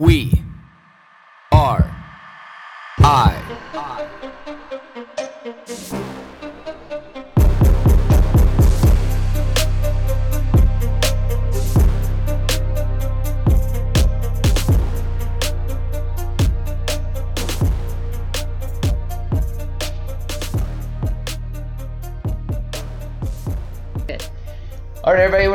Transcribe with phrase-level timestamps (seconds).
[0.00, 0.44] We
[1.50, 1.90] are
[3.00, 3.34] I.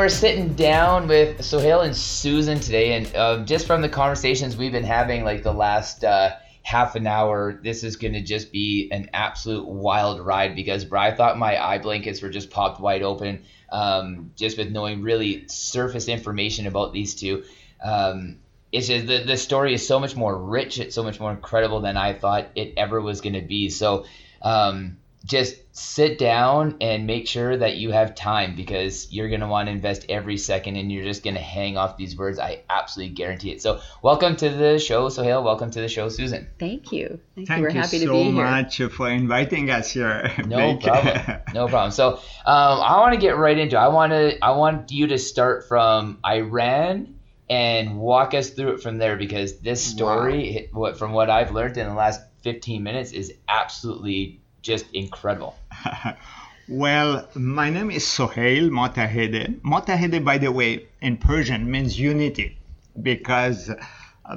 [0.04, 4.70] we're sitting down with Sohail and Susan today, and uh, just from the conversations we've
[4.70, 8.90] been having, like the last uh, half an hour, this is going to just be
[8.92, 13.44] an absolute wild ride because I thought my eye blankets were just popped wide open,
[13.72, 17.44] um, just with knowing really surface information about these two.
[17.82, 18.40] Um,
[18.72, 21.80] it's just the, the story is so much more rich, it's so much more incredible
[21.80, 23.70] than I thought it ever was going to be.
[23.70, 24.04] So,
[24.42, 29.46] um, just sit down and make sure that you have time because you're going to
[29.46, 32.38] want to invest every second and you're just going to hang off these words.
[32.38, 33.62] I absolutely guarantee it.
[33.62, 35.42] So, welcome to the show, Sohail.
[35.42, 36.46] Welcome to the show, Susan.
[36.58, 37.20] Thank you.
[37.34, 37.64] Thank, Thank you.
[37.64, 38.44] We're you happy so to be here.
[38.44, 40.30] much for inviting us here.
[40.46, 41.40] No problem.
[41.54, 41.90] No problem.
[41.90, 43.80] So, um, I want to get right into it.
[43.80, 47.14] I want to I want you to start from Iran
[47.48, 51.78] and walk us through it from there because this story, what from what I've learned
[51.78, 55.54] in the last 15 minutes, is absolutely just incredible.
[56.68, 59.60] well, my name is Sohail Motahede.
[59.60, 62.58] Motahede, by the way, in Persian means unity
[63.00, 63.70] because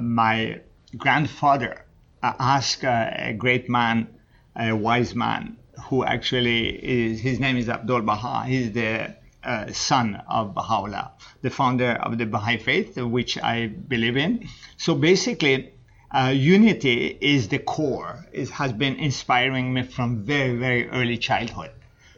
[0.00, 0.60] my
[0.96, 1.84] grandfather
[2.22, 4.06] uh, asked uh, a great man,
[4.54, 5.56] a wise man,
[5.86, 8.46] who actually is, his name is Abdul Baha.
[8.46, 14.16] He's the uh, son of Baha'u'llah, the founder of the Baha'i faith, which I believe
[14.16, 14.48] in.
[14.76, 15.72] So basically,
[16.10, 18.24] uh, unity is the core.
[18.32, 21.70] It has been inspiring me from very, very early childhood.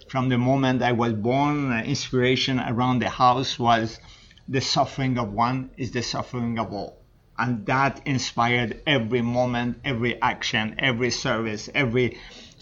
[0.08, 3.98] From the moment I was born, uh, inspiration around the house was
[4.48, 6.98] the suffering of one is the suffering of all.
[7.36, 12.16] And that inspired every moment, every action, every service, every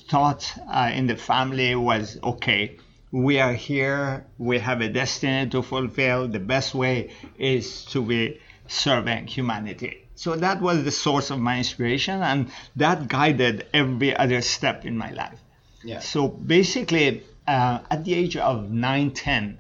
[0.09, 2.79] thought uh, in the family was okay.
[3.13, 4.27] We are here.
[4.39, 6.29] We have a destiny to fulfill.
[6.29, 10.08] The best way is to be serving humanity.
[10.19, 14.99] So that was the source of my inspiration, and that guided every other step in
[14.99, 15.39] my life.
[15.85, 16.01] Yeah.
[16.01, 19.59] So basically, uh, at the age of 9, 10,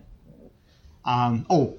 [1.04, 1.76] um, oh,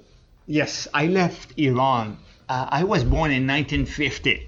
[0.48, 2.20] yes, I left Iran.
[2.48, 4.48] Uh, I was born in 1950,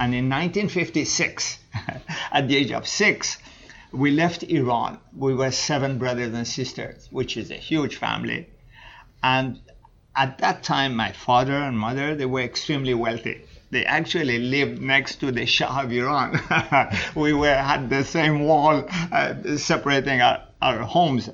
[0.00, 1.58] and in 1956,
[2.32, 3.36] at the age of six,
[3.92, 4.98] we left Iran.
[5.14, 8.48] We were seven brothers and sisters, which is a huge family.
[9.22, 9.60] And
[10.16, 15.16] at that time, my father and mother, they were extremely wealthy they actually lived next
[15.16, 16.40] to the Shah of Iran.
[17.14, 21.28] we were had the same wall uh, separating our, our homes,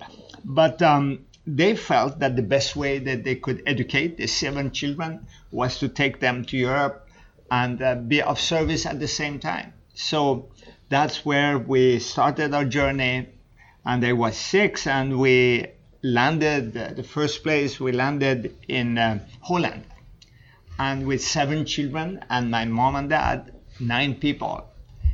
[0.45, 5.27] but um, they felt that the best way that they could educate the seven children
[5.51, 7.09] was to take them to Europe
[7.51, 9.73] and uh, be of service at the same time.
[9.95, 10.49] So
[10.89, 13.29] that's where we started our journey,
[13.85, 15.67] and I was six, and we
[16.03, 16.77] landed.
[16.77, 19.85] Uh, the first place we landed in uh, Holland
[20.83, 24.57] and with seven children and my mom and dad, nine people.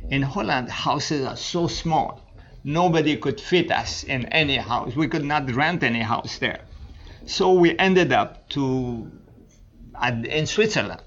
[0.09, 2.21] In Holland, houses are so small.
[2.63, 4.95] Nobody could fit us in any house.
[4.95, 6.61] We could not rent any house there.
[7.27, 9.11] So we ended up to
[9.93, 11.03] at, in Switzerland.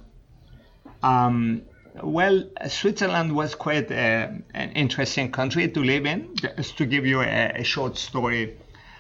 [1.03, 1.63] Um,
[2.01, 6.37] well, Switzerland was quite a, an interesting country to live in.
[6.37, 8.57] Just to give you a, a short story,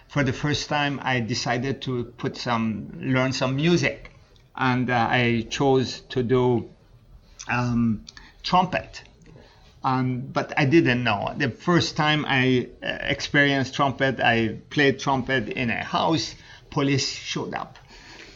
[0.08, 4.11] for the first time, I decided to put some learn some music
[4.56, 6.68] and uh, I chose to do
[7.48, 8.04] um,
[8.42, 9.02] trumpet.
[9.84, 11.34] Um, but I didn't know.
[11.36, 16.34] The first time I uh, experienced trumpet, I played trumpet in a house.
[16.70, 17.78] Police showed up,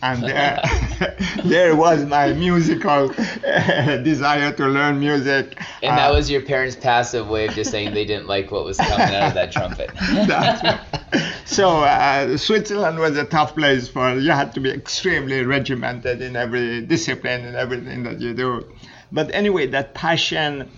[0.02, 0.60] and uh,
[1.44, 5.58] there was my musical uh, desire to learn music.
[5.82, 8.76] And that was your parents' passive way of just saying they didn't like what was
[8.76, 9.90] coming out of that trumpet.
[11.46, 16.36] so uh, Switzerland was a tough place for you had to be extremely regimented in
[16.36, 18.66] every discipline and everything that you do.
[19.12, 20.70] But anyway, that passion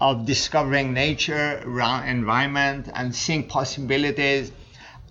[0.00, 4.50] of discovering nature, around environment, and seeing possibilities,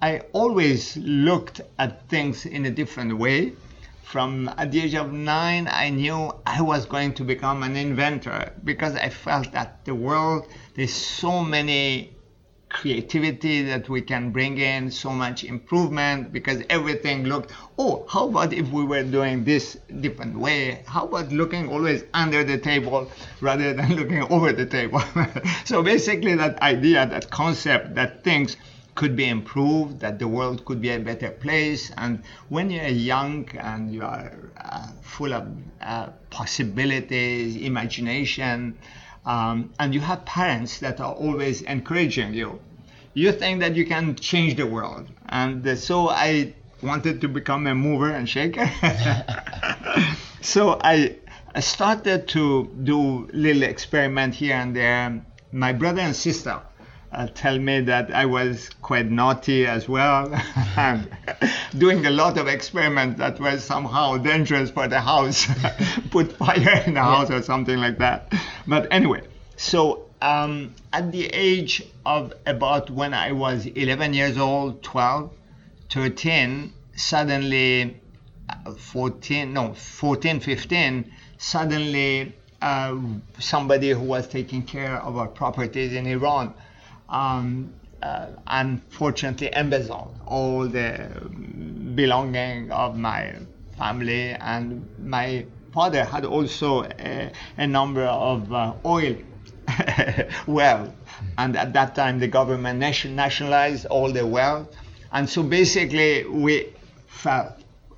[0.01, 3.53] I always looked at things in a different way.
[4.03, 8.51] From at the age of nine, I knew I was going to become an inventor
[8.63, 12.13] because I felt that the world, there's so many
[12.69, 18.51] creativity that we can bring in, so much improvement because everything looked, oh, how about
[18.51, 20.83] if we were doing this different way?
[20.85, 23.09] How about looking always under the table
[23.41, 25.01] rather than looking over the table?
[25.65, 28.57] so basically, that idea, that concept, that things
[28.95, 31.91] could be improved, that the world could be a better place.
[31.97, 35.47] And when you're young and you are uh, full of
[35.81, 38.77] uh, possibilities, imagination,
[39.25, 42.59] um, and you have parents that are always encouraging you,
[43.13, 45.07] you think that you can change the world.
[45.29, 48.69] And so I wanted to become a mover and shaker.
[50.41, 51.15] so I,
[51.55, 55.23] I started to do little experiment here and there.
[55.51, 56.61] My brother and sister
[57.13, 60.29] uh, tell me that I was quite naughty as well,
[61.77, 65.47] doing a lot of experiments that were somehow dangerous for the house,
[66.11, 68.33] put fire in the house or something like that.
[68.67, 69.21] But anyway,
[69.57, 75.31] so um, at the age of about when I was 11 years old, 12,
[75.91, 78.01] 13, suddenly
[78.49, 82.97] uh, 14, no, 14, 15, suddenly uh,
[83.39, 86.53] somebody who was taking care of our properties in Iran
[87.13, 91.09] um, uh, unfortunately embezzled all the
[91.95, 93.33] belonging of my
[93.77, 99.15] family and my father had also a, a number of uh, oil
[100.47, 100.93] well
[101.37, 104.67] and at that time the government nation nationalized all the wealth.
[105.11, 106.73] And so basically we
[107.07, 107.53] felt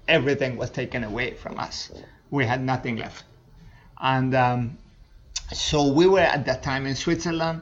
[0.07, 1.91] everything was taken away from us.
[2.29, 3.23] We had nothing left.
[3.99, 4.77] And um,
[5.53, 7.61] so we were at that time in switzerland.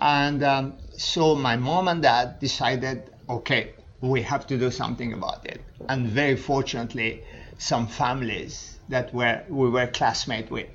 [0.00, 5.46] And um, so my mom and dad decided, okay, we have to do something about
[5.46, 5.60] it.
[5.88, 7.22] And very fortunately,
[7.58, 10.68] some families that were we were classmates with,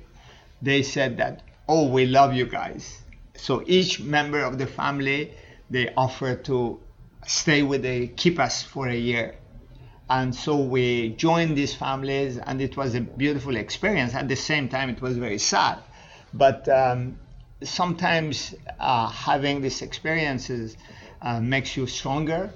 [0.62, 3.02] they said that, oh, we love you guys.
[3.36, 5.32] So each member of the family,
[5.70, 6.80] they offered to
[7.26, 9.36] stay with the keep us for a year.
[10.08, 14.12] And so we joined these families, and it was a beautiful experience.
[14.14, 15.78] At the same time, it was very sad.
[16.34, 17.16] But um,
[17.62, 20.76] sometimes uh, having these experiences
[21.22, 22.50] uh, makes you stronger.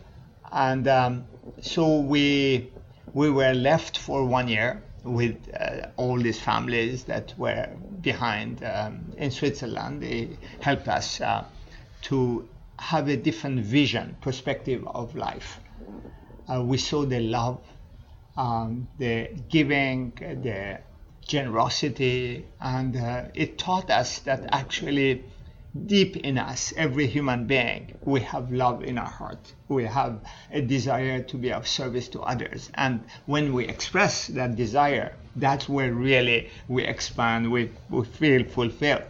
[0.50, 1.24] And um,
[1.60, 2.70] so we
[3.12, 7.68] we were left for one year with uh, all these families that were
[8.00, 10.02] behind um, in Switzerland.
[10.02, 11.44] They helped us uh,
[12.02, 12.48] to
[12.78, 15.60] have a different vision, perspective of life.
[16.48, 17.62] Uh, we saw the love,
[18.36, 20.80] um, the giving, the
[21.26, 25.24] generosity, and uh, it taught us that actually
[25.86, 29.52] deep in us, every human being, we have love in our heart.
[29.68, 30.20] We have
[30.52, 32.70] a desire to be of service to others.
[32.74, 39.02] And when we express that desire, that's where really we expand, we, we feel fulfilled.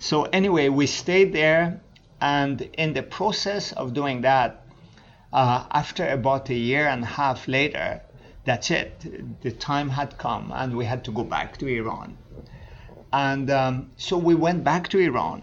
[0.00, 1.80] So, anyway, we stayed there,
[2.20, 4.64] and in the process of doing that,
[5.32, 8.02] uh, after about a year and a half later,
[8.44, 9.40] that's it.
[9.42, 12.16] The time had come, and we had to go back to Iran.
[13.12, 15.42] And um, so we went back to Iran,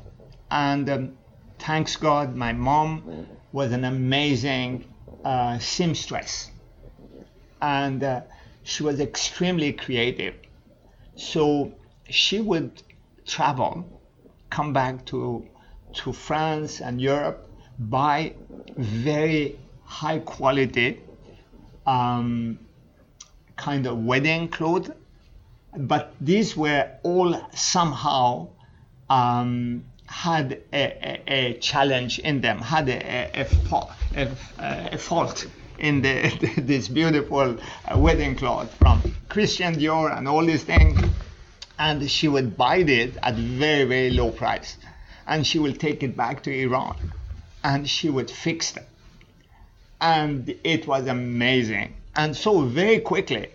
[0.49, 1.17] and um,
[1.59, 4.85] thanks God, my mom was an amazing
[5.23, 6.49] uh, seamstress,
[7.61, 8.21] and uh,
[8.63, 10.35] she was extremely creative.
[11.15, 11.73] So
[12.09, 12.81] she would
[13.25, 13.85] travel,
[14.49, 15.47] come back to
[15.93, 18.33] to France and Europe, buy
[18.77, 20.99] very high quality
[21.85, 22.59] um,
[23.57, 24.89] kind of wedding clothes,
[25.75, 28.47] but these were all somehow
[29.09, 35.45] um, had a, a, a, challenge in them, had a, a, fault
[35.79, 37.57] in the, this beautiful
[37.87, 40.99] uh, wedding cloth from Christian Dior and all these things.
[41.79, 44.77] And she would buy it at very, very low price.
[45.27, 47.11] And she will take it back to Iran
[47.63, 48.85] and she would fix them.
[49.99, 53.47] And it was amazing and so very quickly,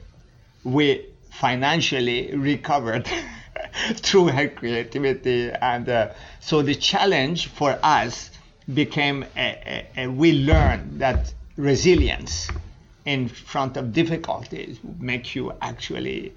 [0.63, 3.11] we financially recovered
[3.97, 5.51] through her creativity.
[5.51, 8.31] And uh, so the challenge for us
[8.73, 12.49] became a, a, a, we learned that resilience
[13.05, 16.33] in front of difficulties make you actually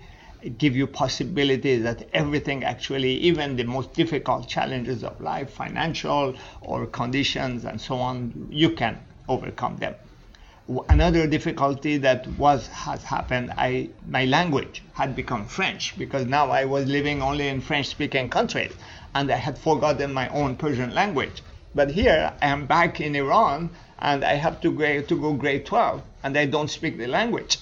[0.58, 6.88] give you possibilities that everything actually even the most difficult challenges of life financial or
[6.88, 9.96] conditions and so on you can overcome them
[10.90, 16.66] another difficulty that was has happened i my language had become french because now i
[16.66, 18.74] was living only in french speaking countries
[19.14, 21.44] and i had forgotten my own persian language
[21.76, 23.70] but here i am back in iran
[24.00, 27.60] and i have to go to go grade 12 and i don't speak the language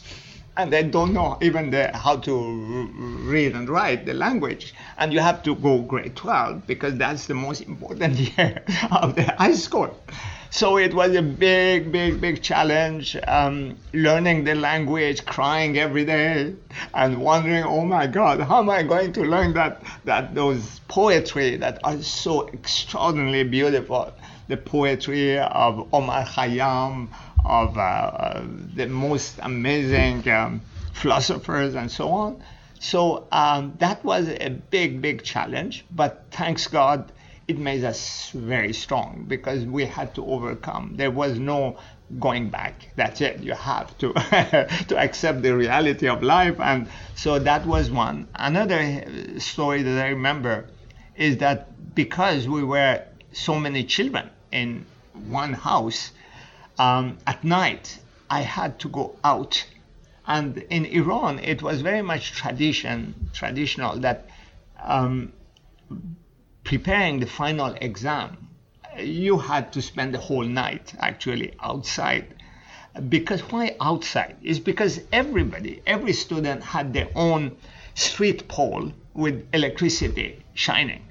[0.55, 2.85] and they don't know even the, how to
[3.23, 4.73] read and write the language.
[4.97, 9.23] And you have to go grade 12 because that's the most important year of the
[9.23, 9.99] high school.
[10.53, 13.17] So it was a big, big, big challenge.
[13.27, 16.53] Um, learning the language, crying every day,
[16.93, 21.57] and wondering, oh my God, how am I going to learn that that those poetry
[21.57, 24.13] that are so extraordinarily beautiful?
[24.47, 27.07] The poetry of Omar Khayyam,
[27.43, 28.43] of uh, uh,
[28.75, 30.61] the most amazing um,
[30.93, 32.43] philosophers, and so on.
[32.79, 35.83] So um, that was a big, big challenge.
[35.89, 37.11] But thanks God
[37.47, 40.93] it made us very strong because we had to overcome.
[40.95, 41.77] There was no
[42.19, 42.89] going back.
[42.95, 43.41] That's it.
[43.41, 44.13] You have to
[44.87, 48.27] to accept the reality of life, and so that was one.
[48.35, 49.03] Another
[49.39, 50.67] story that I remember
[51.15, 54.85] is that because we were so many children in
[55.27, 56.11] one house,
[56.79, 59.65] um, at night I had to go out,
[60.25, 64.27] and in Iran it was very much tradition traditional that.
[64.81, 65.33] Um,
[66.63, 68.37] preparing the final exam,
[68.97, 72.25] you had to spend the whole night actually outside.
[73.09, 74.37] Because why outside?
[74.43, 77.57] Is because everybody, every student had their own
[77.95, 81.01] street pole with electricity shining.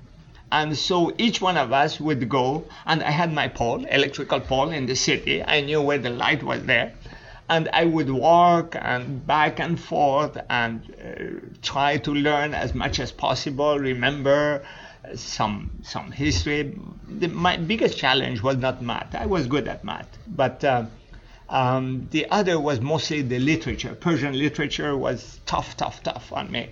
[0.52, 4.70] And so each one of us would go, and I had my pole, electrical pole
[4.70, 5.42] in the city.
[5.42, 6.92] I knew where the light was there.
[7.48, 13.00] And I would walk and back and forth and uh, try to learn as much
[13.00, 14.62] as possible, remember
[15.14, 16.78] some some history.
[17.08, 19.14] The, my biggest challenge was not math.
[19.14, 20.86] I was good at math, but uh,
[21.48, 23.94] um, the other was mostly the literature.
[23.94, 26.70] Persian literature was tough, tough, tough on me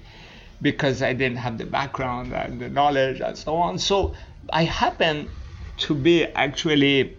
[0.63, 3.79] because I didn't have the background and the knowledge and so on.
[3.79, 4.15] So
[4.53, 5.29] I happened
[5.79, 7.17] to be actually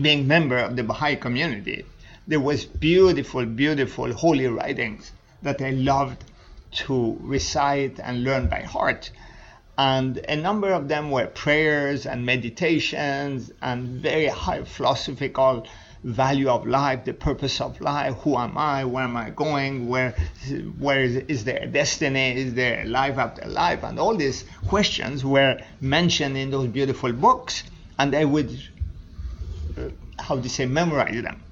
[0.00, 1.86] being member of the Baha'i community.
[2.26, 5.12] There was beautiful, beautiful holy writings
[5.42, 6.24] that I loved
[6.72, 9.10] to recite and learn by heart
[9.76, 15.66] and a number of them were prayers and meditations and very high philosophical
[16.04, 20.14] value of life, the purpose of life, who am I, where am I going, where
[20.78, 25.58] where is, is there destiny, is there life after life, and all these questions were
[25.80, 27.64] mentioned in those beautiful books,
[27.98, 28.50] and I would,
[29.78, 29.88] uh,
[30.18, 31.42] how you say, memorize them.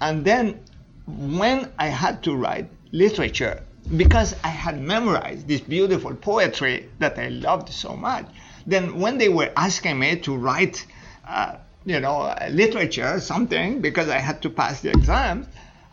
[0.00, 0.60] And then
[1.06, 3.62] when I had to write literature,
[3.96, 8.26] because I had memorized this beautiful poetry that I loved so much,
[8.66, 10.86] then when they were asking me to write,
[11.26, 15.46] uh, you know, literature, something, because I had to pass the exam,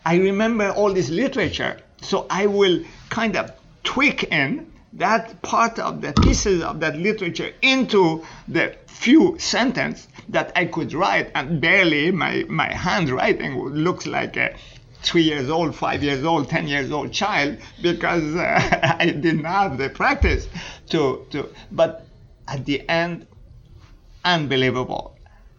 [0.05, 1.79] I remember all this literature.
[2.01, 3.51] So I will kind of
[3.83, 10.51] tweak in that part of the pieces of that literature into the few sentences that
[10.55, 14.55] I could write, and barely my, my handwriting looks like a
[15.01, 19.77] three years old, five years old, ten years old child because uh, I didn't have
[19.77, 20.47] the practice
[20.89, 21.49] to to.
[21.71, 22.05] But
[22.47, 23.27] at the end,
[24.23, 25.15] unbelievable.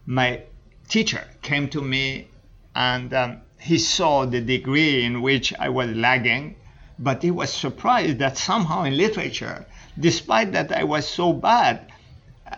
[0.07, 0.43] My
[0.89, 2.29] teacher came to me
[2.75, 6.57] and um, he saw the degree in which I was lagging,
[6.99, 9.67] but he was surprised that somehow in literature,
[9.99, 11.93] despite that I was so bad,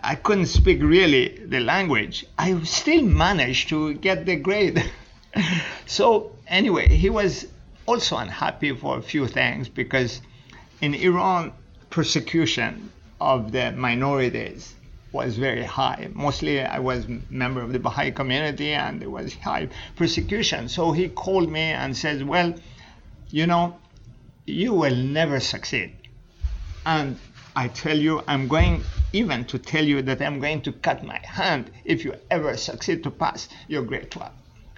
[0.03, 4.91] I couldn't speak really the language, I still managed to get the grade.
[5.85, 7.47] so anyway, he was
[7.87, 10.21] also unhappy for a few things because
[10.81, 11.53] in Iran,
[11.89, 14.75] persecution of the minorities
[15.11, 16.09] was very high.
[16.13, 20.69] Mostly, I was member of the Baha'i community, and there was high persecution.
[20.69, 22.53] So he called me and says, "Well,
[23.29, 23.77] you know,
[24.45, 25.95] you will never succeed."
[26.85, 27.17] And
[27.55, 31.19] I tell you, I'm going even to tell you that I'm going to cut my
[31.23, 34.31] hand if you ever succeed to pass your grade 12.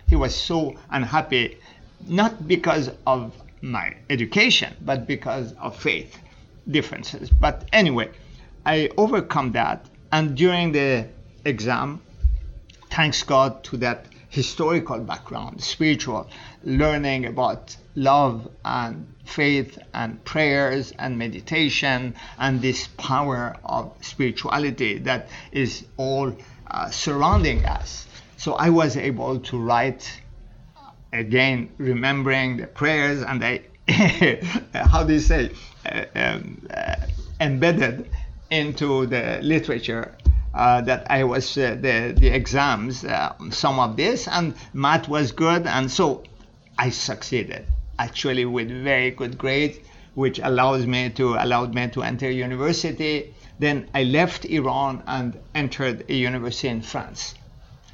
[0.08, 1.58] He was so unhappy
[2.08, 6.18] not because of my education, but because of faith
[6.70, 7.30] differences.
[7.30, 8.10] But anyway,
[8.66, 11.08] I overcome that, and during the
[11.46, 12.02] exam,
[12.92, 16.28] thanks God to that historical background, spiritual
[16.64, 25.30] learning about love and faith and prayers and meditation and this power of spirituality that
[25.52, 26.36] is all
[26.68, 28.08] uh, surrounding us.
[28.38, 30.22] So I was able to write
[31.14, 33.62] again remembering the prayers and I,
[34.74, 35.52] how do you say,
[35.86, 36.96] uh, um, uh,
[37.40, 38.10] embedded
[38.50, 40.16] into the literature
[40.54, 45.32] uh, that I was uh, the the exams, uh, some of this, and math was
[45.32, 46.24] good, and so
[46.78, 47.66] I succeeded
[47.98, 49.78] actually with very good grades,
[50.14, 53.34] which allows me to allowed me to enter university.
[53.60, 57.36] Then I left Iran and entered a university in France.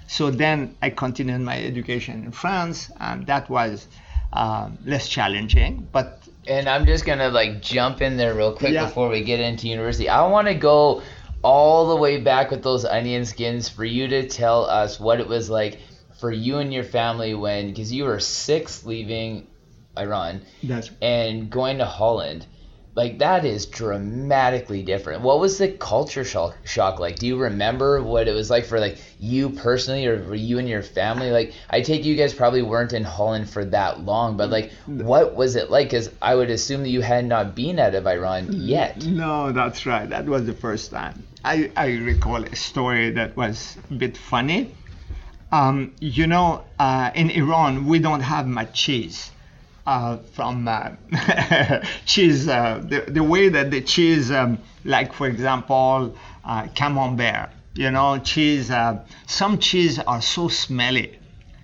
[0.10, 3.88] So then I continued my education in France, and that was
[4.34, 5.88] uh, less challenging.
[5.92, 6.08] But
[6.48, 8.86] And I'm just gonna like jump in there real quick Yeah.
[8.88, 10.10] before we get into university.
[10.10, 11.04] I want to go
[11.44, 15.28] all the way back with those onion skins for you to tell us what it
[15.28, 15.78] was like
[16.20, 19.46] for you and your family when, because you were six leaving
[19.98, 22.48] Iran that's and going to Holland.
[22.96, 25.22] Like that is dramatically different.
[25.22, 27.18] What was the culture shock, shock like?
[27.18, 30.82] Do you remember what it was like for like you personally, or you and your
[30.82, 31.32] family?
[31.32, 35.36] Like I take you guys probably weren't in Holland for that long, but like what
[35.36, 35.88] was it like?
[35.88, 39.06] Because I would assume that you had not been out of Iran yet.
[39.06, 40.10] No, that's right.
[40.10, 41.24] That was the first time.
[41.44, 44.76] I, I recall a story that was a bit funny.
[45.52, 49.32] Um, you know, uh, in Iran, we don't have much cheese.
[49.90, 50.92] Uh, from uh,
[52.06, 56.16] cheese, uh, the, the way that the cheese, um, like for example,
[56.46, 61.18] uh, camembert, you know, cheese, uh, some cheese are so smelly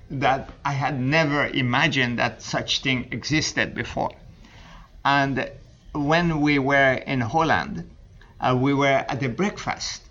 [0.09, 4.09] that I had never imagined that such thing existed before.
[5.05, 5.51] And
[5.93, 7.87] when we were in Holland,
[8.55, 10.01] we were at the breakfast,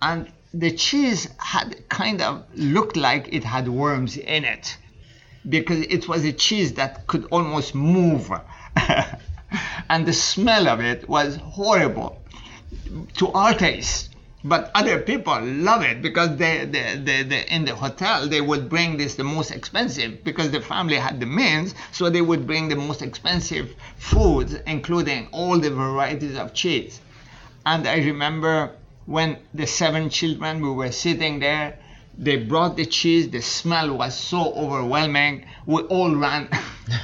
[0.00, 4.76] and the cheese had kind of looked like it had worms in it
[5.48, 8.30] because it was a cheese that could almost move.
[9.90, 12.20] and the smell of it was horrible
[13.14, 14.10] to our taste.
[14.44, 18.68] But other people love it because they, they, they, they, in the hotel they would
[18.68, 22.68] bring this the most expensive because the family had the means, so they would bring
[22.68, 27.00] the most expensive foods, including all the varieties of cheese.
[27.66, 28.76] And I remember
[29.06, 31.78] when the seven children we were sitting there,
[32.18, 33.30] they brought the cheese.
[33.30, 35.46] The smell was so overwhelming.
[35.66, 36.48] We all ran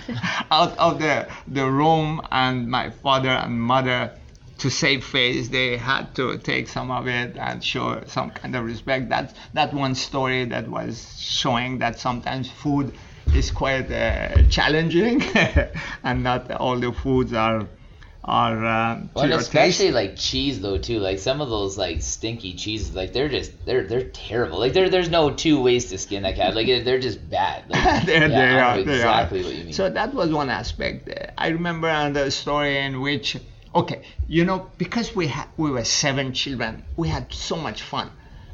[0.50, 4.10] out of the the room, and my father and mother,
[4.58, 8.64] to save face, they had to take some of it and show some kind of
[8.64, 9.08] respect.
[9.08, 12.92] That's that one story that was showing that sometimes food
[13.34, 15.22] is quite uh, challenging,
[16.02, 17.68] and not all the foods are
[18.24, 19.94] are uh, Well, especially taste.
[19.94, 20.98] like cheese though too.
[20.98, 24.58] Like some of those like stinky cheeses, like they're just they're they're terrible.
[24.58, 26.54] Like there there's no two ways to skin that cat.
[26.54, 27.64] Like they're just bad.
[27.68, 28.82] Like, there yeah, they are.
[28.82, 29.44] they exactly are.
[29.44, 29.72] what you mean.
[29.74, 31.10] So that was one aspect.
[31.36, 33.36] I remember another story in which,
[33.74, 38.10] okay, you know, because we had we were seven children, we had so much fun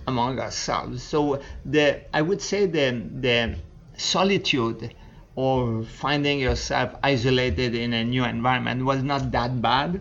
[0.09, 1.03] among ourselves.
[1.05, 3.55] So the I would say the the
[3.97, 4.95] solitude
[5.35, 10.01] or finding yourself isolated in a new environment was not that bad.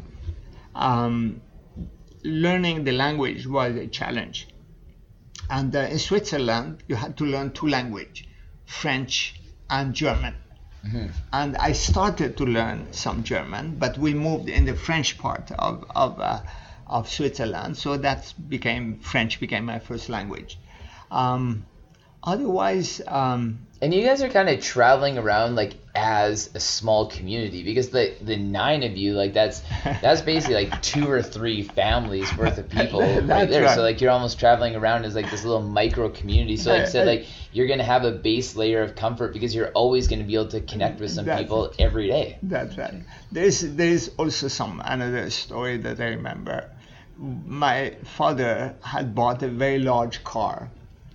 [0.75, 1.41] Um,
[2.23, 4.47] learning the language was a challenge.
[5.49, 8.25] And uh, in Switzerland, you had to learn two languages,
[8.65, 9.39] French
[9.69, 10.35] and German.
[11.33, 15.83] And I started to learn some German, but we moved in the French part of
[15.93, 16.41] of, uh,
[16.87, 20.57] of Switzerland, so that became French became my first language.
[21.11, 21.65] Um,
[22.23, 27.63] otherwise, um, And you guys are kind of traveling around like as a small community
[27.63, 29.61] because the the nine of you like that's
[30.01, 33.63] that's basically like two or three families worth of people right there.
[33.63, 33.75] right.
[33.75, 36.57] So like you're almost traveling around as like this little micro community.
[36.57, 39.71] So like I said, like you're gonna have a base layer of comfort because you're
[39.71, 42.37] always gonna be able to connect with some That's people every day.
[42.43, 42.95] That's right.
[43.31, 46.69] There's there's also some another story that I remember.
[47.17, 50.69] My father had bought a very large car,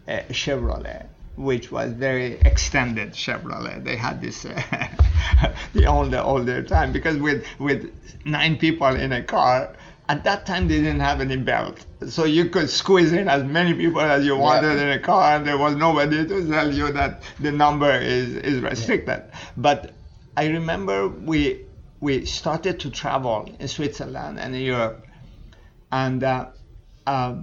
[0.07, 3.83] a Chevrolet, which was very extended Chevrolet.
[3.83, 7.93] They had this, uh, they owned it all the time because with with
[8.25, 9.75] nine people in a car.
[10.07, 13.73] At that time, they didn't have any belt, so you could squeeze in as many
[13.73, 17.23] people as you wanted in a car, and there was nobody to tell you that
[17.41, 19.23] the number is is restricted.
[19.57, 19.93] But
[20.37, 21.65] I remember we
[22.01, 25.07] we started to travel in Switzerland and in Europe,
[25.91, 26.49] and uh,
[27.07, 27.37] uh,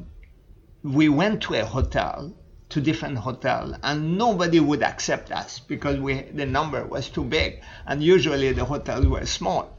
[0.83, 2.31] we went to a hotel,
[2.71, 7.61] to different hotel, and nobody would accept us because we the number was too big,
[7.85, 9.77] and usually the hotels were small.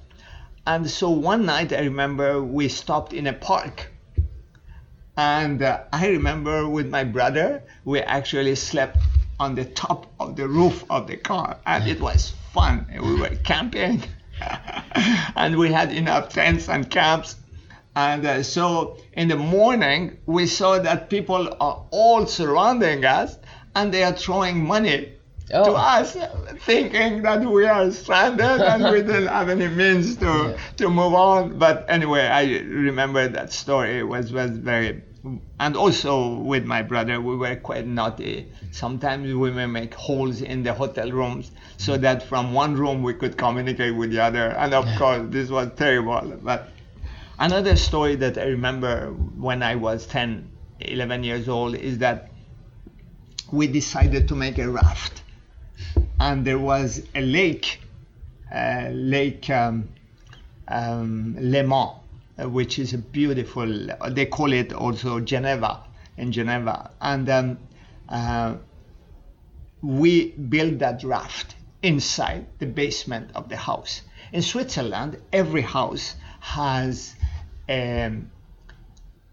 [0.66, 3.90] And so one night I remember we stopped in a park.
[5.16, 8.96] And uh, I remember with my brother, we actually slept
[9.38, 12.86] on the top of the roof of the car, and it was fun.
[12.92, 14.02] We were camping,
[15.36, 17.36] and we had enough tents and camps.
[17.94, 23.36] And uh, so in the morning, we saw that people are all surrounding us,
[23.74, 25.08] and they are throwing money
[25.54, 25.64] Oh.
[25.66, 26.16] to us,
[26.60, 30.56] thinking that we are stranded and we didn't have any means to Yeah.
[30.78, 31.58] to move on.
[31.58, 35.02] But anyway, I remember that story it was was very,
[35.60, 38.48] and also with my brother, we were quite naughty.
[38.70, 43.12] Sometimes we may make holes in the hotel rooms so that from one room we
[43.12, 44.46] could communicate with the other.
[44.56, 46.38] And of course, this was terrible.
[46.42, 46.70] But
[47.42, 52.30] another story that I remember when I was 10, 11 years old is that
[53.50, 55.22] we decided to make a raft
[56.20, 57.80] and there was a lake
[58.54, 59.88] uh, Lake um,
[60.68, 61.98] um, Léman,
[62.38, 63.88] uh, which is a beautiful.
[64.10, 65.82] They call it also Geneva
[66.18, 67.58] in Geneva, and um,
[68.10, 68.56] uh,
[69.80, 74.02] we built that raft inside the basement of the house.
[74.32, 77.14] In Switzerland, every house has
[77.68, 78.12] a,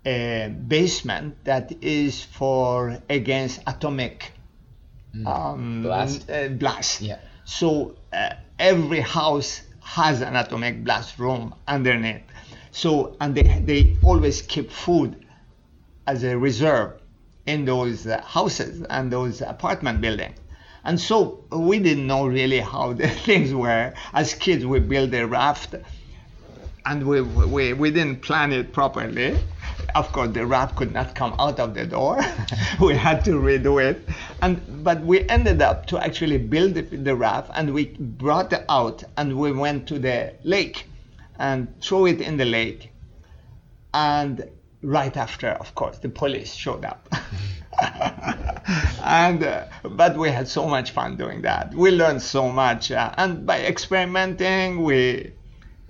[0.05, 4.33] a basement that is for against atomic
[5.25, 6.29] um, Blast?
[6.29, 7.01] uh, blast.
[7.01, 7.19] Yeah.
[7.45, 12.21] So uh, every house has an atomic blast room underneath.
[12.71, 15.25] So and they they always keep food
[16.05, 17.01] as a reserve
[17.45, 20.37] in those uh, houses and those apartment buildings.
[20.83, 23.93] And so we didn't know really how the things were.
[24.13, 25.75] As kids, we built a raft
[26.85, 29.37] and we, we, we didn't plan it properly.
[29.95, 32.19] Of course, the raft could not come out of the door.
[32.81, 34.07] we had to redo it.
[34.41, 38.65] And, but we ended up to actually build the, the raft and we brought it
[38.69, 40.85] out and we went to the lake
[41.37, 42.91] and threw it in the lake.
[43.93, 44.49] And
[44.81, 47.07] right after, of course, the police showed up.
[49.03, 51.73] and uh, but we had so much fun doing that.
[51.73, 55.31] We learned so much, uh, and by experimenting, we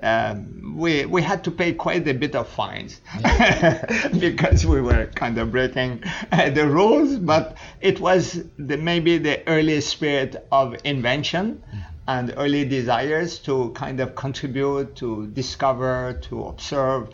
[0.01, 3.01] um, we we had to pay quite a bit of fines
[4.19, 7.17] because we were kind of breaking uh, the rules.
[7.17, 11.61] But it was the, maybe the early spirit of invention
[12.07, 17.09] and early desires to kind of contribute, to discover, to observe,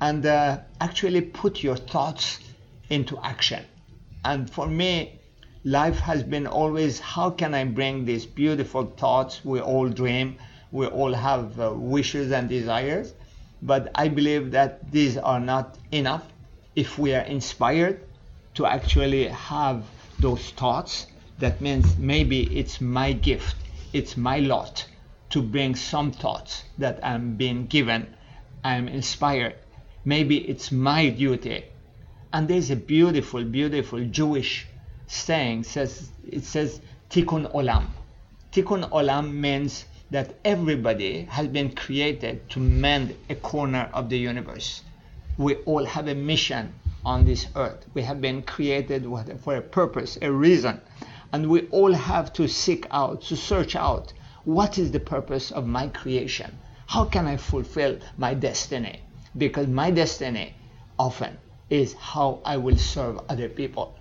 [0.00, 2.40] and uh, actually put your thoughts
[2.90, 3.64] into action.
[4.24, 5.20] And for me,
[5.64, 9.44] life has been always how can I bring these beautiful thoughts?
[9.44, 10.38] We all dream,
[10.72, 13.14] we all have uh, wishes and desires,
[13.62, 16.24] but I believe that these are not enough
[16.74, 18.00] if we are inspired
[18.54, 19.84] to actually have
[20.18, 21.06] those thoughts.
[21.38, 23.56] That means maybe it's my gift,
[23.92, 24.84] it's my lot
[25.30, 28.14] to bring some thoughts that I'm being given,
[28.64, 29.54] I'm inspired.
[30.04, 31.64] Maybe it's my duty
[32.32, 34.66] and there's a beautiful, beautiful Jewish
[35.06, 35.64] saying.
[35.64, 36.80] Says it says
[37.10, 37.86] Tikkun Olam.
[38.52, 44.82] Tikkun Olam means that everybody has been created to mend a corner of the universe.
[45.38, 47.86] We all have a mission on this earth.
[47.94, 49.06] We have been created
[49.42, 50.82] for a purpose, a reason,
[51.32, 54.12] and we all have to seek out, to search out
[54.44, 56.58] what is the purpose of my creation.
[56.88, 59.00] How can I fulfill my destiny?
[59.38, 60.54] Because my destiny
[60.98, 61.38] often
[61.70, 63.96] is how I will serve other people.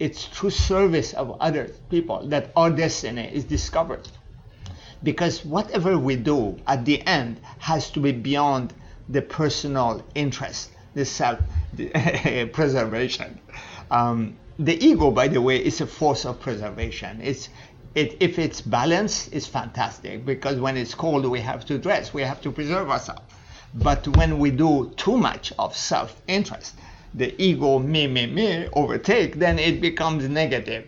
[0.00, 4.08] It's through service of other people that our destiny is discovered.
[5.02, 8.72] Because whatever we do at the end has to be beyond
[9.08, 11.38] the personal interest, the self
[12.52, 13.38] preservation.
[13.90, 17.20] Um, the ego, by the way, is a force of preservation.
[17.22, 17.48] It's
[17.94, 22.22] it, if it's balanced, it's fantastic because when it's cold, we have to dress, we
[22.22, 23.22] have to preserve ourselves.
[23.74, 26.74] But when we do too much of self interest,
[27.14, 30.86] the ego, me, me, me, overtake, then it becomes negative.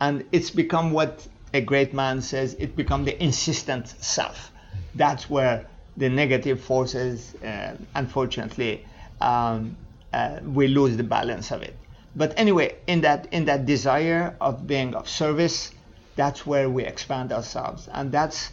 [0.00, 4.50] And it's become what a great man says, it becomes the insistent self.
[4.94, 8.86] That's where the negative forces, uh, unfortunately,
[9.20, 9.76] um,
[10.12, 11.76] uh, we lose the balance of it.
[12.14, 15.72] But anyway, in that in that desire of being of service,
[16.16, 18.50] that's where we expand ourselves, and that's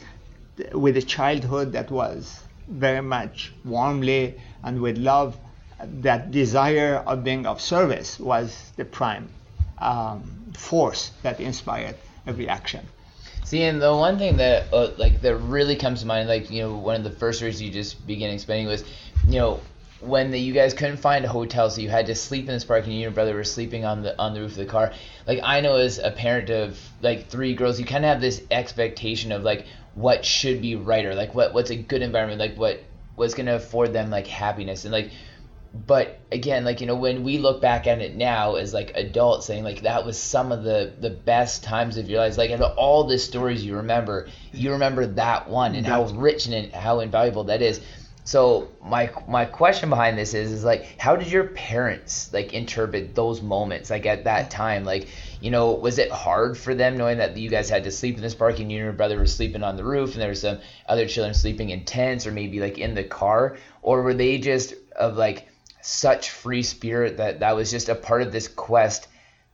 [0.71, 5.38] with a childhood that was very much warmly and with love
[6.01, 9.29] that desire of being of service was the prime
[9.79, 12.88] um, force that inspired every action.
[13.45, 16.62] See, and the one thing that uh, like that really comes to mind, like you
[16.62, 18.84] know, one of the first stories you just began explaining was,
[19.27, 19.60] you know,
[20.01, 22.63] when the, you guys couldn't find a hotel, so you had to sleep in this
[22.63, 24.65] park, and you and your brother were sleeping on the on the roof of the
[24.65, 24.93] car.
[25.27, 28.41] Like I know as a parent of like three girls, you kind of have this
[28.51, 32.55] expectation of like what should be right or like what what's a good environment, like
[32.55, 32.82] what
[33.15, 35.12] what's gonna afford them like happiness and like
[35.71, 39.45] but again like you know when we look back at it now as like adults
[39.45, 42.60] saying like that was some of the the best times of your lives like out
[42.60, 46.99] of all the stories you remember you remember that one and how rich and how
[46.99, 47.82] invaluable that is.
[48.23, 53.15] So my my question behind this is is like how did your parents like interpret
[53.15, 54.86] those moments like at that time?
[54.86, 55.08] Like
[55.41, 58.21] you know was it hard for them knowing that you guys had to sleep in
[58.21, 60.36] this park and you and your brother were sleeping on the roof and there were
[60.36, 63.58] some other children sleeping in tents or maybe like in the car?
[63.82, 65.47] Or were they just of like
[65.89, 69.08] such free spirit that that was just a part of this quest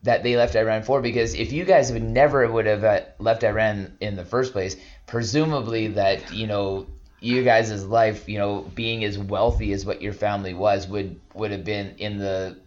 [0.03, 1.01] that they left Iran for.
[1.01, 4.75] Because if you guys would never would have uh, left Iran in the first place,
[5.07, 6.87] presumably that you know
[7.21, 11.51] you guys' life, you know, being as wealthy as what your family was, would would
[11.51, 12.57] have been in the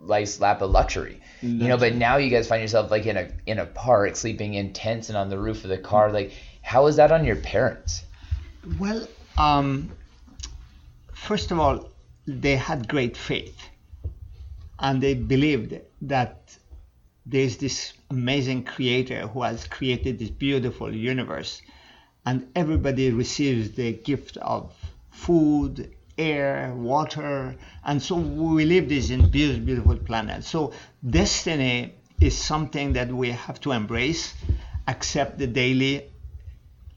[0.00, 1.20] life's lap of luxury.
[1.42, 4.54] You know, but now you guys find yourself like in a in a park, sleeping
[4.54, 6.10] in tents and on the roof of the car.
[6.10, 8.02] Like, how is that on your parents?
[8.78, 9.06] Well,
[9.38, 9.90] um,
[11.12, 11.89] first of all,
[12.30, 13.58] they had great faith,
[14.78, 16.56] and they believed that
[17.26, 21.60] there's this amazing creator who has created this beautiful universe,
[22.24, 24.72] and everybody receives the gift of
[25.10, 30.44] food, air, water, and so we live this in beautiful, beautiful planet.
[30.44, 30.72] So
[31.08, 34.34] destiny is something that we have to embrace,
[34.86, 36.10] accept the daily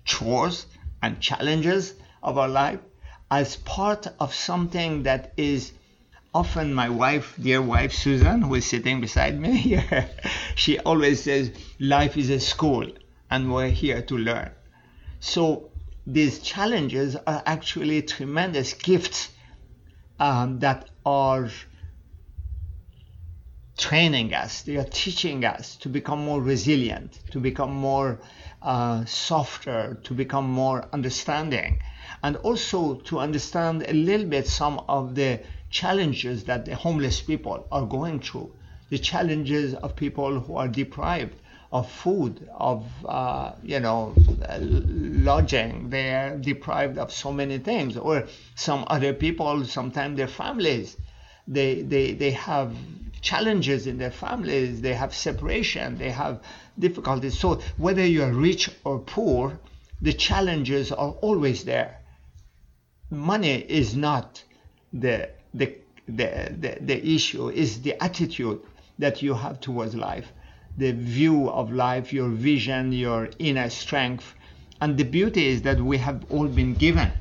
[0.05, 0.67] chores
[1.01, 2.79] and challenges of our life
[3.33, 5.71] as part of something that is
[6.35, 10.07] often my wife, dear wife Susan, who is sitting beside me here,
[10.53, 12.85] she always says life is a school
[13.31, 14.51] and we're here to learn.
[15.19, 15.71] So
[16.05, 19.31] these challenges are actually tremendous gifts
[20.19, 21.49] um, that are
[23.79, 28.19] training us, they are teaching us to become more resilient, to become more
[28.61, 31.81] uh, softer, to become more understanding,
[32.23, 37.67] and also to understand a little bit some of the challenges that the homeless people
[37.71, 38.51] are going through,
[38.89, 41.35] the challenges of people who are deprived
[41.71, 44.13] of food, of uh, you know
[44.59, 45.89] lodging.
[45.89, 50.95] They are deprived of so many things, or some other people, sometimes their families,
[51.47, 52.73] they they they have
[53.21, 54.81] challenges in their families.
[54.81, 55.97] They have separation.
[55.97, 56.41] They have
[56.77, 57.39] difficulties.
[57.39, 59.59] So whether you are rich or poor,
[60.01, 61.99] the challenges are always there.
[63.13, 64.43] Money is not
[64.91, 65.75] the the
[66.07, 68.59] the, the, the issue is the attitude
[68.99, 70.33] that you have towards life
[70.77, 74.33] the view of life, your vision, your inner strength.
[74.81, 77.11] And the beauty is that we have all been given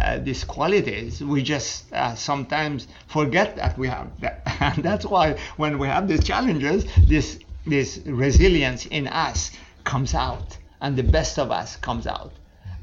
[0.00, 1.22] uh, these qualities.
[1.22, 4.42] We just uh, sometimes forget that we have that.
[4.60, 9.50] And that's why when we have these challenges, this, this resilience in us
[9.82, 12.32] comes out and the best of us comes out.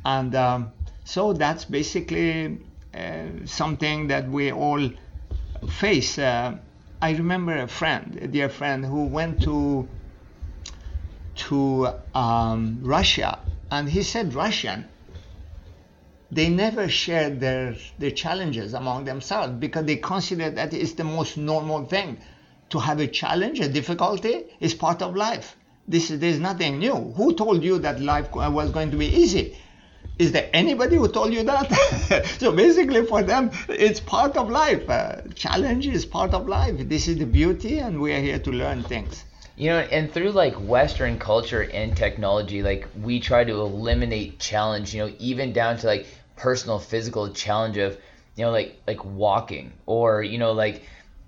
[0.05, 0.71] And um,
[1.11, 2.57] so that's basically
[2.93, 4.89] uh, something that we all
[5.69, 6.17] face.
[6.17, 6.57] Uh,
[7.01, 9.89] I remember a friend, a dear friend, who went to
[11.47, 14.85] to um, Russia, and he said Russian.
[16.31, 21.35] They never shared their their challenges among themselves because they consider that it's the most
[21.35, 22.19] normal thing.
[22.69, 25.57] To have a challenge, a difficulty, is part of life.
[25.89, 26.95] This is there's nothing new.
[27.17, 29.57] Who told you that life was going to be easy?
[30.19, 32.25] Is there anybody who told you that?
[32.39, 34.89] so basically, for them, it's part of life.
[34.89, 36.75] Uh, challenge is part of life.
[36.77, 39.25] This is the beauty, and we are here to learn things
[39.61, 44.93] you know and through like western culture and technology like we try to eliminate challenge
[44.93, 47.97] you know even down to like personal physical challenge of
[48.35, 50.83] you know like like walking or you know like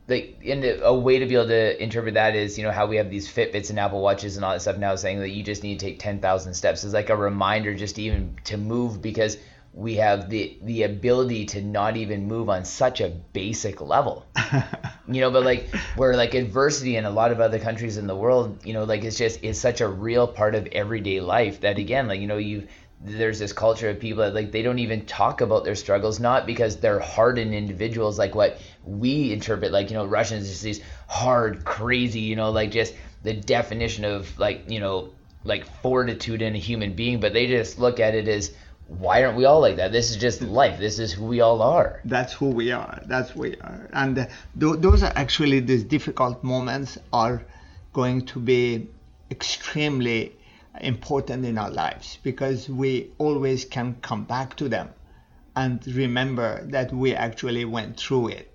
[0.08, 2.98] like and a way to be able to interpret that is you know how we
[2.98, 5.63] have these fitbits and apple watches and all that stuff now saying that you just
[5.63, 6.84] need to take 10,000 steps.
[6.84, 9.38] Is like a reminder just to even to move because
[9.74, 14.26] we have the the ability to not even move on such a basic level.
[15.06, 18.16] You know but like where like adversity in a lot of other countries in the
[18.16, 21.78] world you know like it's just it's such a real part of everyday life that
[21.78, 22.70] again like you know you
[23.06, 26.46] there's this culture of people that like they don't even talk about their struggles not
[26.46, 31.66] because they're hardened individuals like what we interpret like you know russians just these hard
[31.66, 35.12] crazy you know like just the definition of like you know
[35.44, 38.54] like fortitude in a human being but they just look at it as
[38.88, 39.92] why aren't we all like that?
[39.92, 40.78] This is just life.
[40.78, 42.02] This is who we all are.
[42.04, 43.02] That's who we are.
[43.06, 43.89] That's who we are.
[43.94, 44.26] And uh,
[44.60, 47.44] th- those are actually these difficult moments are
[47.94, 48.89] going to be
[49.32, 50.36] extremely
[50.82, 54.90] important in our lives because we always can come back to them
[55.56, 58.54] and remember that we actually went through it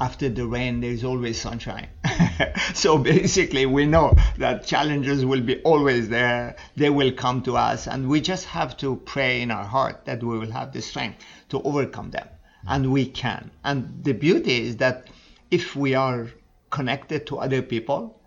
[0.00, 1.88] after the rain, there's always sunshine.
[2.74, 6.56] so basically, we know that challenges will be always there.
[6.74, 10.22] They will come to us, and we just have to pray in our heart that
[10.22, 12.26] we will have the strength to overcome them.
[12.66, 13.50] And we can.
[13.62, 15.08] And the beauty is that
[15.50, 16.28] if we are
[16.70, 18.20] connected to other people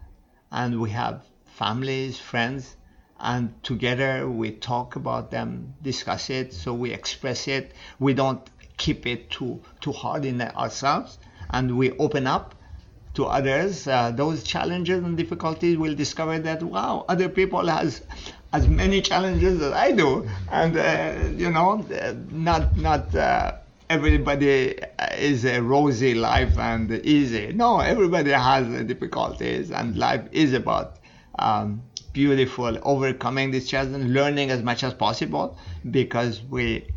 [0.51, 2.75] and we have families, friends,
[3.23, 7.73] and together we talk about them, discuss it, so we express it.
[7.97, 11.17] We don't keep it too too hard in ourselves
[11.51, 12.55] and we open up
[13.13, 13.87] to others.
[13.87, 18.01] Uh, those challenges and difficulties we'll discover that wow other people has
[18.51, 20.27] as many challenges as i do.
[20.51, 21.85] And uh, you know
[22.29, 23.53] not not uh,
[23.89, 24.75] everybody
[25.17, 27.53] is a rosy life and easy.
[27.53, 30.97] No everybody has difficulties and life is about
[31.39, 31.83] um,
[32.13, 35.57] beautiful overcoming these challenges learning as much as possible
[35.91, 36.87] because we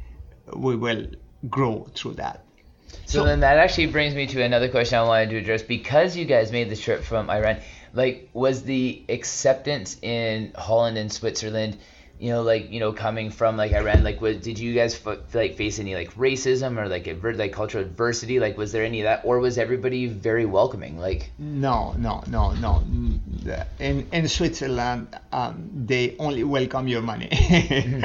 [0.54, 1.06] we will
[1.48, 2.46] grow through that
[3.04, 5.62] so, so, then that actually brings me to another question I wanted to address.
[5.62, 7.58] Because you guys made the trip from Iran,
[7.92, 11.78] like was the acceptance in Holland and Switzerland
[12.18, 15.34] you know, like you know, coming from like Iran, like, was did you guys f-
[15.34, 18.40] like face any like racism or like adver- like cultural adversity?
[18.40, 20.98] Like, was there any of that, or was everybody very welcoming?
[20.98, 22.82] Like, No, no, no, no.
[23.78, 27.28] In in Switzerland, um, they only welcome your money.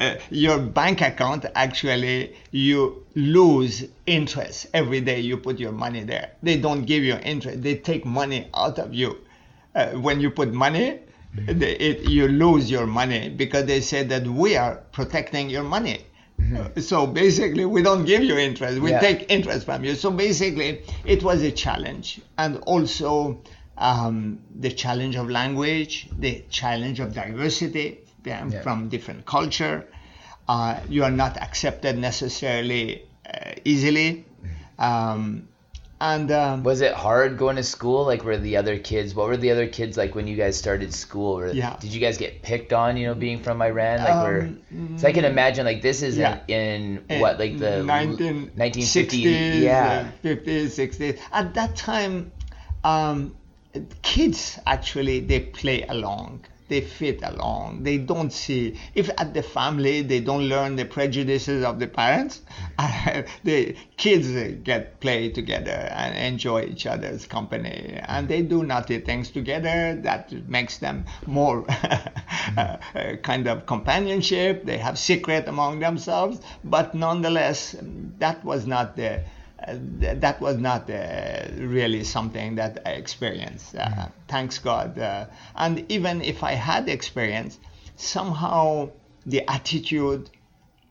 [0.00, 6.30] Uh, your bank account actually you lose interest every day you put your money there.
[6.42, 7.60] They don't give you interest.
[7.62, 9.18] They take money out of you.
[9.74, 11.00] Uh, when you put money,
[11.36, 16.00] it, you lose your money because they say that we are protecting your money.
[16.56, 18.80] Uh, So basically, we don't give you interest.
[18.80, 19.00] We Yeah.
[19.00, 19.94] take interest from you.
[19.94, 23.40] So basically, it was a challenge, and also
[23.78, 28.62] um, the challenge of language, the challenge of diversity Yeah.
[28.62, 29.86] from different culture.
[30.48, 34.24] Uh, you are not accepted necessarily uh, easily,
[34.78, 35.48] um,
[36.00, 38.04] and um, was it hard going to school?
[38.04, 39.14] Like, were the other kids?
[39.14, 41.36] What were the other kids like when you guys started school?
[41.36, 41.76] Were, Yeah.
[41.80, 42.96] Did you guys get picked on?
[42.96, 44.10] You know, being from Iran, like?
[44.10, 46.40] Um, So I can imagine like this is yeah.
[46.48, 50.10] in, in what like the 19, 1950s, 60s, yeah.
[50.22, 51.18] 50s, 60s.
[51.32, 52.32] At that time,
[52.82, 53.36] um,
[54.02, 56.44] kids actually they play along.
[56.74, 57.84] They fit along.
[57.84, 62.42] They don't see if at the family they don't learn the prejudices of the parents.
[63.44, 64.26] the kids
[64.64, 69.94] get play together and enjoy each other's company, and they do naughty things together.
[70.02, 71.64] That makes them more
[72.56, 72.78] uh,
[73.22, 74.64] kind of companionship.
[74.64, 77.76] They have secret among themselves, but nonetheless,
[78.18, 79.26] that was not the th-
[79.66, 83.74] that was not uh, really something that I experienced.
[83.74, 84.98] Uh, Thanks God.
[84.98, 87.60] Uh, and even if I had experienced,
[87.96, 88.90] somehow
[89.26, 90.30] the attitude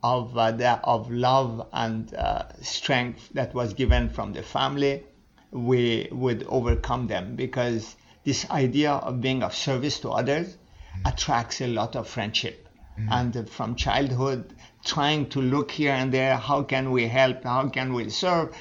[0.04, 5.04] of uh, the, of love and uh, strength that was given from the family,
[5.52, 10.58] we would overcome them because this idea of being of service to others
[11.06, 12.68] attracts a lot of friendship.
[13.10, 17.68] And uh, from childhood, trying to look here and there, how can we help, how
[17.70, 18.54] can we serve,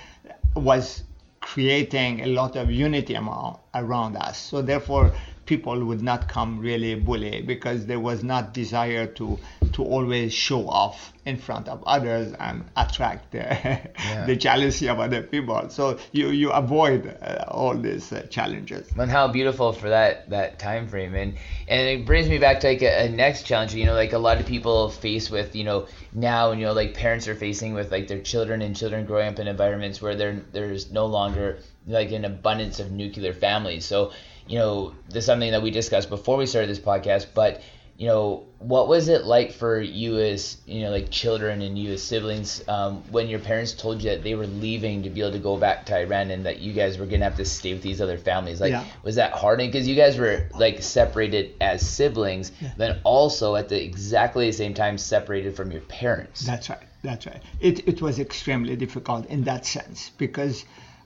[0.54, 1.02] was
[1.40, 4.38] creating a lot of unity among, around us.
[4.38, 5.12] So therefore,
[5.44, 9.38] people would not come really bully because there was not desire to
[9.72, 13.80] to always show off in front of others and attract the,
[14.26, 15.68] the jealousy of other people.
[15.70, 18.90] So you you avoid uh, all these uh, challenges.
[18.98, 21.36] And how beautiful for that that time frame, and
[21.68, 23.74] and it brings me back to like a, a next challenge.
[23.74, 26.72] You know, like a lot of people face with you know now, and you know,
[26.72, 30.16] like parents are facing with like their children and children growing up in environments where
[30.16, 33.84] there there's no longer like an abundance of nuclear families.
[33.84, 34.12] So
[34.46, 37.62] you know, this is something that we discussed before we started this podcast, but
[38.02, 41.92] you know, what was it like for you as you know, like children and you
[41.92, 45.30] as siblings, um, when your parents told you that they were leaving to be able
[45.30, 47.82] to go back to Iran and that you guys were gonna have to stay with
[47.82, 48.60] these other families?
[48.60, 48.84] Like, Yeah.
[49.04, 49.58] was that hard?
[49.58, 54.74] Because you guys were like separated as siblings, then also at the exactly the same
[54.74, 56.40] time separated from your parents.
[56.40, 56.82] That's right.
[57.04, 57.40] That's right.
[57.60, 60.64] It, it was extremely difficult in that sense because,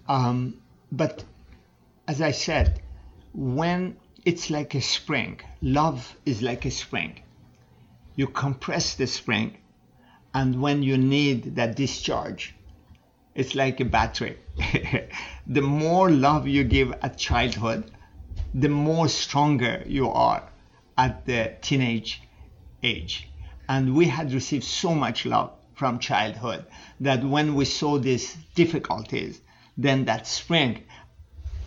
[0.08, 0.54] um,
[0.90, 1.24] but
[2.08, 2.80] as I said,
[3.34, 7.22] when it's like a spring, love is like a spring.
[8.16, 9.58] You compress the spring,
[10.34, 12.52] and when you need that discharge,
[13.36, 14.36] it's like a battery.
[15.46, 17.88] the more love you give at childhood,
[18.52, 20.42] the more stronger you are
[20.98, 22.20] at the teenage
[22.82, 23.28] age.
[23.68, 26.66] And we had received so much love from childhood
[26.98, 29.40] that when we saw these difficulties,
[29.76, 30.82] then that spring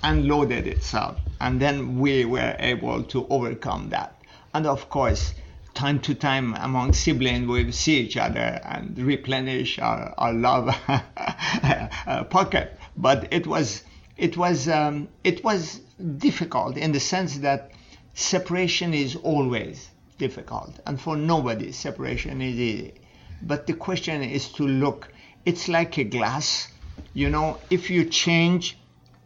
[0.03, 1.19] unloaded itself.
[1.41, 4.15] And then we were able to overcome that.
[4.53, 5.33] And of course,
[5.73, 12.23] time to time among siblings, we see each other and replenish our, our love uh,
[12.29, 12.77] pocket.
[12.97, 13.83] But it was,
[14.17, 15.81] it was, um, it was
[16.17, 17.71] difficult in the sense that
[18.13, 22.93] separation is always difficult, and for nobody, separation is easy.
[23.41, 25.11] But the question is to look.
[25.45, 26.67] It's like a glass.
[27.13, 28.77] You know, if you change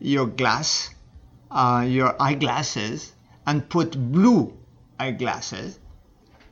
[0.03, 0.93] your glass,
[1.49, 3.13] uh, your eyeglasses,
[3.47, 4.55] and put blue
[4.99, 5.79] eyeglasses,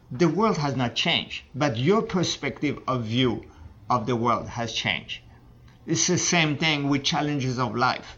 [0.09, 3.43] the world has not changed, but your perspective of view
[3.89, 5.19] of the world has changed.
[5.85, 8.17] It's the same thing with challenges of life.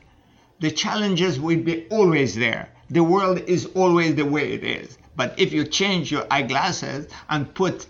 [0.59, 2.69] The challenges will be always there.
[2.91, 4.97] The world is always the way it is.
[5.15, 7.87] But if you change your eyeglasses and put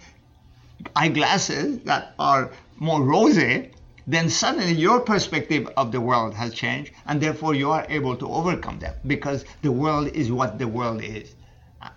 [0.95, 3.71] eyeglasses that are more rosy,
[4.05, 8.27] then suddenly your perspective of the world has changed, and therefore you are able to
[8.27, 11.35] overcome them because the world is what the world is.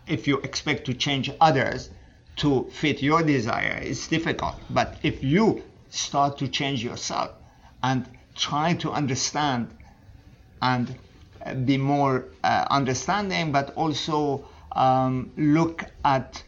[0.07, 1.90] If you expect to change others
[2.37, 4.57] to fit your desire, it's difficult.
[4.71, 7.31] But if you start to change yourself
[7.83, 9.71] and try to understand
[10.63, 10.94] and
[11.44, 16.42] uh, be more uh, understanding, but also um, look at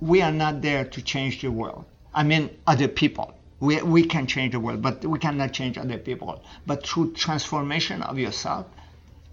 [0.00, 1.84] we are not there to change the world.
[2.14, 3.34] I mean, other people.
[3.60, 6.42] We, we can change the world, but we cannot change other people.
[6.66, 8.66] But through transformation of yourself,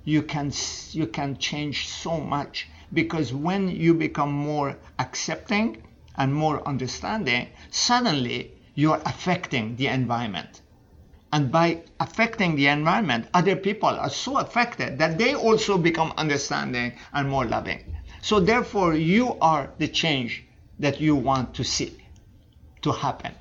[0.04, 0.52] you can
[0.92, 5.84] you can change so much because when you become more accepting
[6.16, 10.62] and more understanding, suddenly you are affecting the environment.
[11.32, 16.94] And by affecting the environment, other people are so affected that they also become understanding
[17.14, 17.96] and more loving.
[18.22, 20.46] So therefore, you are the change
[20.80, 21.98] that you want to see
[22.84, 23.34] to happen.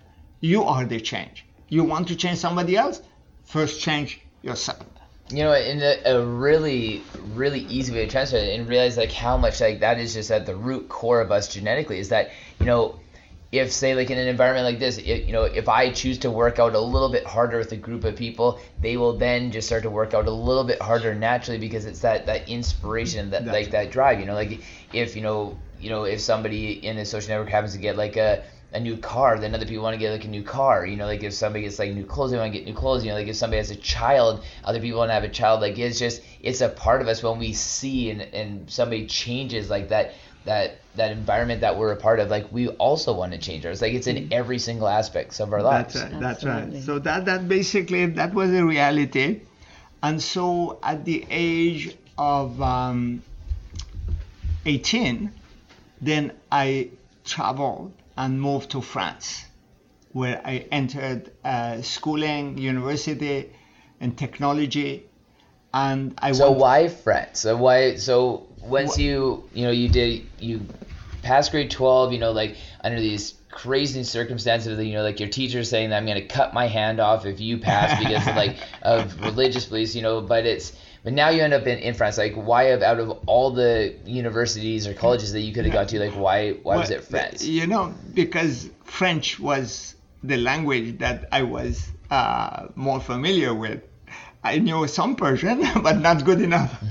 [0.44, 1.46] You are the change.
[1.70, 3.00] You want to change somebody else?
[3.44, 4.84] First, change yourself
[5.30, 9.10] you know in a, a, really really easy way to translate it and realize like
[9.10, 12.30] how much like that is just at the root core of us genetically is that
[12.60, 13.00] you know
[13.50, 16.30] if say like in an environment like this it, you know if i choose to
[16.30, 19.66] work out a little bit harder with a group of people they will then just
[19.66, 23.46] start to work out a little bit harder naturally because it's that that inspiration that
[23.46, 24.60] That's like that drive you know like
[24.92, 28.16] if you know you know if somebody in a social network happens to get like
[28.16, 28.44] a
[28.74, 30.84] a new car, then other people want to get like a new car.
[30.84, 33.04] You know, like if somebody gets like new clothes, they want to get new clothes.
[33.04, 35.60] You know, like if somebody has a child, other people want to have a child.
[35.60, 39.70] Like it's just it's a part of us when we see and, and somebody changes
[39.70, 40.14] like that
[40.44, 42.30] that that environment that we're a part of.
[42.30, 43.80] Like we also want to change ours.
[43.80, 45.94] Like it's in every single aspects of our lives.
[45.94, 46.20] That's right.
[46.20, 46.82] That's right.
[46.82, 49.42] So that that basically that was a reality,
[50.02, 53.22] and so at the age of um,
[54.66, 55.30] 18,
[56.00, 56.90] then I
[57.24, 59.44] traveled and moved to France,
[60.12, 63.50] where I entered uh, schooling, university,
[64.00, 65.06] and technology.
[65.72, 67.40] And I so why France?
[67.40, 67.96] So why?
[67.96, 70.66] So once you you know you did you
[71.22, 75.62] passed grade twelve, you know like under these crazy circumstances you know like your teacher
[75.62, 78.56] saying that I'm going to cut my hand off if you pass because of like
[78.82, 80.20] of religious beliefs, you know.
[80.20, 80.72] But it's
[81.04, 82.16] but now you end up in, in France.
[82.16, 85.86] Like, why have out of all the universities or colleges that you could have gone
[85.86, 87.44] to, like, why why well, was it France?
[87.44, 93.82] You know, because French was the language that I was uh, more familiar with.
[94.42, 96.82] I knew some Persian, but not good enough.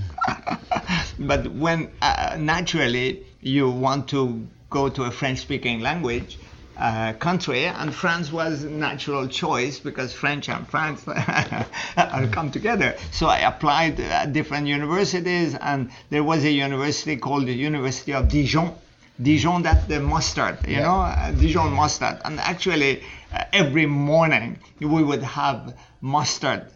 [1.20, 6.38] but when uh, naturally you want to go to a French-speaking language,
[6.78, 11.04] uh, country, and France was a natural choice because French and France
[12.32, 12.96] come together.
[13.12, 18.28] So I applied at different universities, and there was a university called the University of
[18.28, 18.76] Dijon.
[19.22, 20.82] Dijon, that the mustard, you yeah.
[20.82, 22.20] know, uh, Dijon mustard.
[22.26, 26.72] And actually, uh, every morning we would have mustard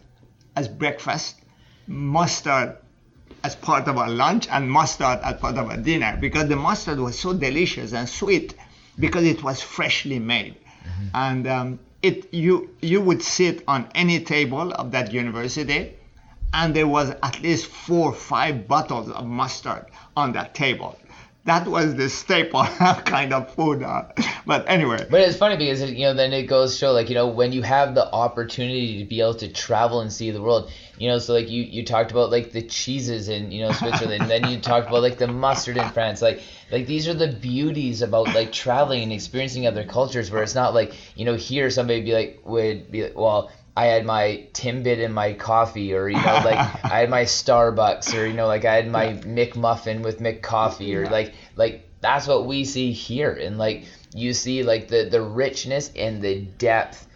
[0.54, 1.40] as breakfast,
[1.88, 2.76] mustard
[3.42, 7.00] as part of our lunch, and mustard as part of our dinner because the mustard
[7.00, 8.54] was so delicious and sweet
[8.98, 10.54] because it was freshly made.
[10.54, 11.06] Mm-hmm.
[11.14, 15.94] And um, it you you would sit on any table of that university,
[16.52, 19.86] and there was at least four or five bottles of mustard
[20.16, 20.98] on that table
[21.48, 22.64] that was the staple
[23.04, 23.82] kind of food.
[23.82, 24.04] Uh,
[24.46, 25.06] but anyway.
[25.10, 27.62] But it's funny because you know then it goes show like you know when you
[27.62, 31.32] have the opportunity to be able to travel and see the world, you know so
[31.32, 34.60] like you you talked about like the cheeses in you know Switzerland, and then you
[34.60, 36.40] talked about like the mustard in France, like
[36.70, 40.74] like these are the beauties about like traveling and experiencing other cultures where it's not
[40.74, 44.98] like you know here somebody be like would be like well I had my Timbit
[44.98, 48.64] in my coffee, or you know, like I had my Starbucks, or you know, like
[48.64, 53.56] I had my McMuffin with McCoffee, or like like that's what we see here, and
[53.56, 57.06] like you see like the the richness and the depth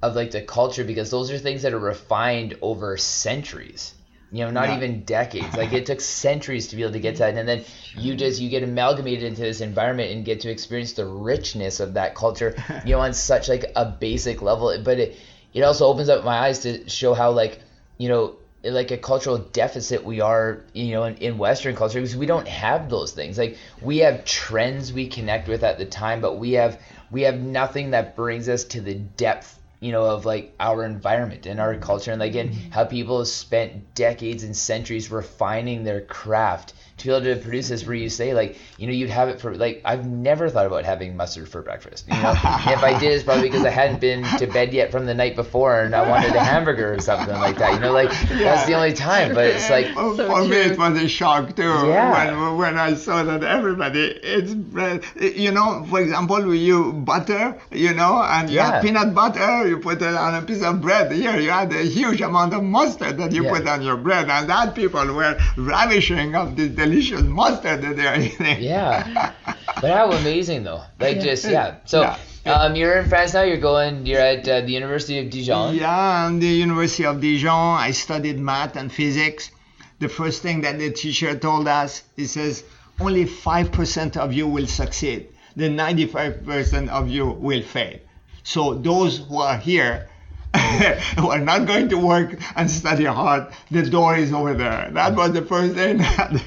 [0.00, 3.94] of like the culture because those are things that are refined over centuries
[4.32, 4.76] you know not yeah.
[4.76, 5.54] even decades.
[5.54, 7.36] Like it took centuries to be able to get to that.
[7.36, 7.64] And then
[7.96, 11.94] you just you get amalgamated into this environment and get to experience the richness of
[11.94, 12.56] that culture
[12.86, 14.74] you know on such like a basic level.
[14.82, 15.16] But it
[15.54, 17.60] it also opens up my eyes to show how like
[17.98, 22.16] you know like a cultural deficit we are you know in, in western culture because
[22.16, 23.38] we don't have those things.
[23.38, 26.80] Like we have trends we connect with at the time but we have
[27.10, 31.46] we have nothing that brings us to the depth you know of like our environment
[31.46, 32.12] and our culture.
[32.12, 32.70] And like and mm-hmm.
[32.70, 37.68] how people have spent decades and centuries refining their craft to be able to produce
[37.68, 40.66] this where you say like you know you'd have it for like I've never thought
[40.66, 42.06] about having mustard for breakfast.
[42.08, 45.06] You know, if I did, it's probably because I hadn't been to bed yet from
[45.06, 47.74] the night before and I wanted a hamburger or something like that.
[47.74, 48.38] You know, like yeah.
[48.44, 49.34] that's the only time.
[49.34, 50.48] But it's like oh, so for true.
[50.48, 52.12] me it was a shock too yeah.
[52.12, 57.92] when when I saw that everybody it's uh, you know for example you butter you
[57.94, 58.72] know and you yeah.
[58.72, 61.82] have peanut butter you put it on a piece of bread here you had a
[61.82, 63.52] huge amount of mustard that you yeah.
[63.52, 68.06] put on your bread and that people were ravishing of this delicious mustard that they
[68.06, 68.62] are eating.
[68.72, 69.32] Yeah,
[69.80, 70.82] but how amazing though!
[71.00, 71.76] Like just yeah.
[71.84, 72.02] So.
[72.02, 72.18] Yeah.
[72.44, 73.42] Um, you're in France now.
[73.42, 74.04] You're going.
[74.04, 75.76] You're at uh, the University of Dijon.
[75.76, 77.78] Yeah, I'm the University of Dijon.
[77.78, 79.52] I studied math and physics.
[80.00, 82.64] The first thing that the teacher told us, he says,
[82.98, 85.28] only five percent of you will succeed.
[85.54, 87.98] The 95% of you will fail.
[88.42, 90.08] So those who are here
[91.18, 94.90] who are not going to work and study hard, the door is over there.
[94.92, 96.42] That was the first thing that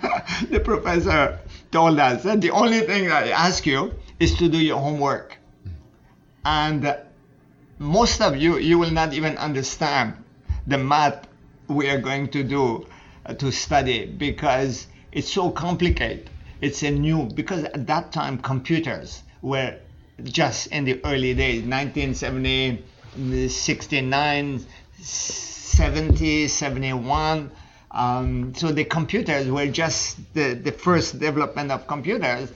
[0.50, 1.38] the professor
[1.70, 2.22] told us.
[2.22, 5.38] that the only thing I ask you is to do your homework.
[6.44, 6.96] And
[7.78, 10.14] most of you, you will not even understand
[10.66, 11.26] the math
[11.68, 12.86] we are going to do
[13.26, 16.30] uh, to study because it's so complicated.
[16.60, 19.76] It's a new, because at that time computers were
[20.22, 22.84] just in the early days, 1970,
[23.48, 24.66] 69,
[25.00, 27.50] 70, 71.
[27.92, 32.50] Um, so the computers were just the, the first development of computers,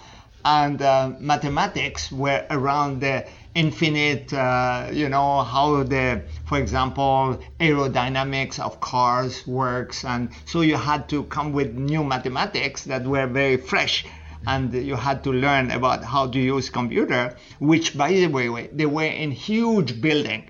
[0.45, 8.59] and uh, mathematics were around the infinite, uh, you know, how the, for example, aerodynamics
[8.61, 10.05] of cars works.
[10.05, 14.07] And so you had to come with new mathematics that were very fresh.
[14.47, 18.87] And you had to learn about how to use computer, which by the way, they
[18.87, 20.49] were in huge building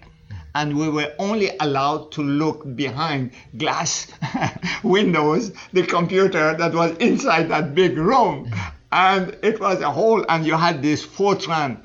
[0.57, 4.07] and we were only allowed to look behind glass
[4.83, 8.51] windows the computer that was inside that big room.
[8.91, 11.79] And it was a hole and you had this fortran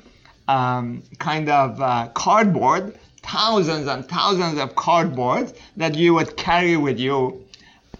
[0.48, 6.98] um, kind of uh, cardboard thousands and thousands of cardboards that you would carry with
[6.98, 7.44] you.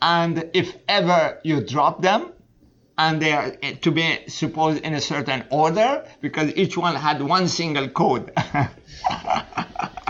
[0.01, 2.33] And if ever you drop them
[2.99, 7.23] and they are eh, to be supposed in a certain order because each one had
[7.23, 8.33] one single code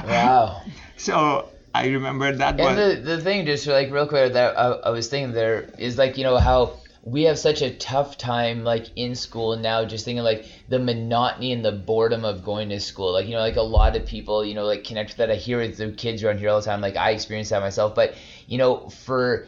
[0.04, 0.62] Wow.
[0.96, 4.90] So I remember that And the, the thing, just like real quick, that I, I
[4.90, 8.86] was thinking there is like, you know, how we have such a tough time like
[8.94, 13.12] in school now, just thinking like the monotony and the boredom of going to school.
[13.12, 15.30] Like, you know, like a lot of people, you know, like connect with that.
[15.30, 16.80] I hear with the kids around here all the time.
[16.80, 17.94] Like I experience that myself.
[17.94, 18.14] But,
[18.46, 19.46] you know, for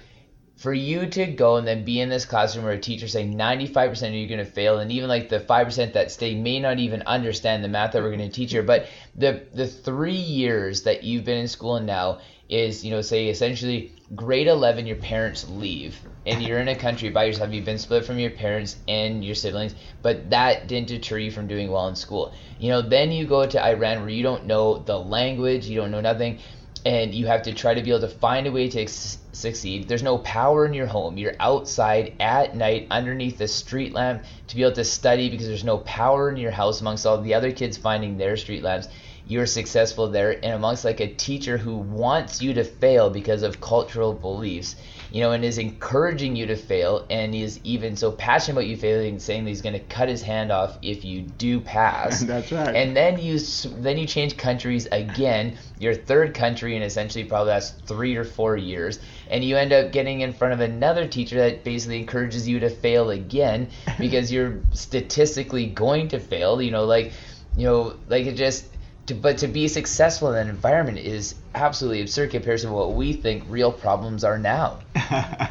[0.64, 4.08] for you to go and then be in this classroom where a teacher saying 95%
[4.08, 6.78] of you are going to fail and even like the 5% that stay may not
[6.78, 8.62] even understand the math that we're going to teach here.
[8.62, 13.02] But the the 3 years that you've been in school and now is you know
[13.02, 17.64] say essentially grade 11 your parents leave and you're in a country by yourself you've
[17.64, 21.70] been split from your parents and your siblings but that didn't deter you from doing
[21.70, 22.32] well in school.
[22.58, 25.90] You know then you go to Iran where you don't know the language you don't
[25.90, 26.38] know nothing
[26.84, 29.88] and you have to try to be able to find a way to ex- succeed.
[29.88, 31.16] There's no power in your home.
[31.16, 35.64] You're outside at night underneath the street lamp to be able to study because there's
[35.64, 38.88] no power in your house amongst all the other kids finding their street lamps.
[39.26, 43.60] You're successful there and amongst like a teacher who wants you to fail because of
[43.60, 44.76] cultural beliefs,
[45.14, 48.76] you know, and is encouraging you to fail and is even so passionate about you
[48.76, 52.20] failing, saying that he's going to cut his hand off if you do pass.
[52.24, 52.74] That's right.
[52.74, 57.70] And then you then you change countries again, your third country in essentially probably that's
[57.70, 58.98] three or four years,
[59.30, 62.68] and you end up getting in front of another teacher that basically encourages you to
[62.68, 63.68] fail again
[64.00, 66.60] because you're statistically going to fail.
[66.60, 67.12] You know, like
[67.56, 68.66] you know, like it just.
[69.06, 73.12] To, but to be successful in that environment is absolutely absurd compared to what we
[73.12, 74.80] think real problems are now.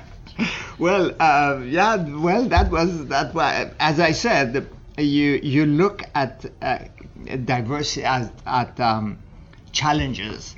[0.79, 3.33] well, uh, yeah, well, that was that.
[3.33, 6.79] Was, as I said, you you look at uh,
[7.45, 9.19] diversity as at um,
[9.71, 10.55] challenges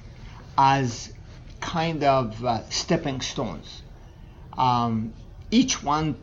[0.57, 1.11] as
[1.59, 3.81] kind of uh, stepping stones.
[4.57, 5.13] Um,
[5.51, 6.15] each one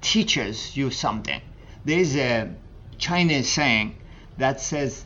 [0.00, 1.40] teaches you something.
[1.84, 2.54] There's a
[2.98, 3.96] Chinese saying
[4.36, 5.04] that says,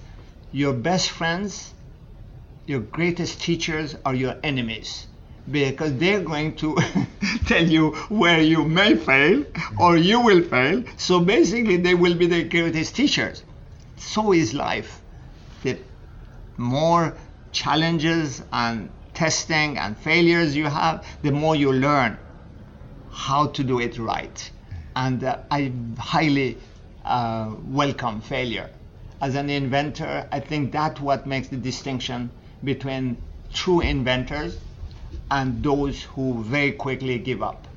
[0.53, 1.75] "Your best friends,
[2.67, 5.07] your greatest teachers are your enemies."
[5.51, 6.77] because they're going to
[7.47, 9.45] tell you where you may fail
[9.79, 10.85] or you will fail.
[10.97, 13.43] So basically, they will be the greatest teachers.
[13.97, 15.01] So is life.
[15.63, 15.79] The
[16.57, 17.17] more
[17.53, 22.19] challenges and testing and failures you have, the more you learn
[23.11, 24.51] how to do it right.
[24.97, 26.59] And uh, I highly
[27.05, 28.71] uh, welcome failure.
[29.23, 32.33] As an inventor, I think that's what makes the distinction
[32.65, 33.19] between
[33.55, 34.59] true inventors
[35.31, 37.69] and those who very quickly give up.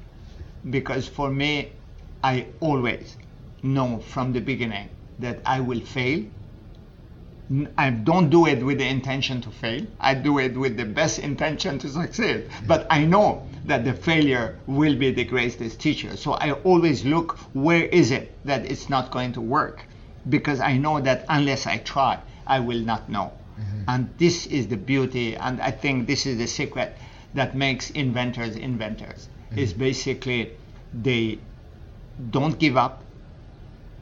[0.67, 1.71] Because for me,
[2.23, 3.15] I always
[3.61, 4.89] know from the beginning
[5.19, 6.25] that I will fail.
[7.77, 9.85] I don't do it with the intention to fail.
[9.99, 12.49] I do it with the best intention to succeed.
[12.65, 16.17] But I know that the failure will be the greatest teacher.
[16.17, 19.85] So I always look where is it that it's not going to work?
[20.27, 23.31] Because I know that unless I try, I will not know.
[23.59, 23.81] Mm-hmm.
[23.87, 26.95] And this is the beauty, and I think this is the secret
[27.33, 29.29] that makes inventors inventors.
[29.49, 29.59] Mm-hmm.
[29.59, 30.51] Is basically
[30.93, 31.39] they
[32.31, 33.03] don't give up,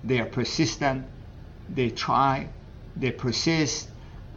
[0.03, 1.05] they are persistent,
[1.69, 2.47] they try,
[2.95, 3.89] they persist,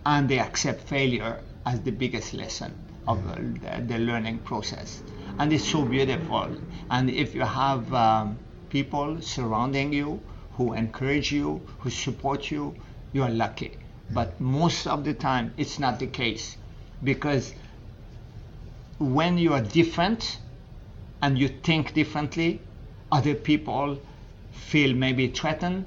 [0.05, 2.75] and they accept failure as the biggest lesson
[3.07, 3.55] of mm-hmm.
[3.87, 5.03] the, the learning process.
[5.39, 6.49] And it's so beautiful.
[6.91, 8.39] And if you have um,
[8.71, 10.21] people surrounding you
[10.57, 12.75] who encourage you, who support you,
[13.13, 13.77] you are lucky.
[14.11, 16.57] But most of the time, it's not the case
[17.03, 17.55] because
[18.99, 20.39] when you are different
[21.21, 22.61] and you think differently,
[23.13, 23.99] other people
[24.53, 25.87] feel maybe threatened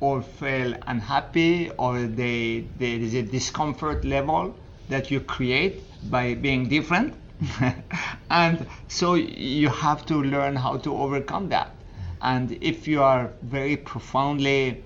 [0.00, 4.54] or feel unhappy or they, there is a discomfort level
[4.88, 7.14] that you create by being different.
[8.30, 11.75] and so you have to learn how to overcome that.
[12.26, 14.82] And if you are very profoundly,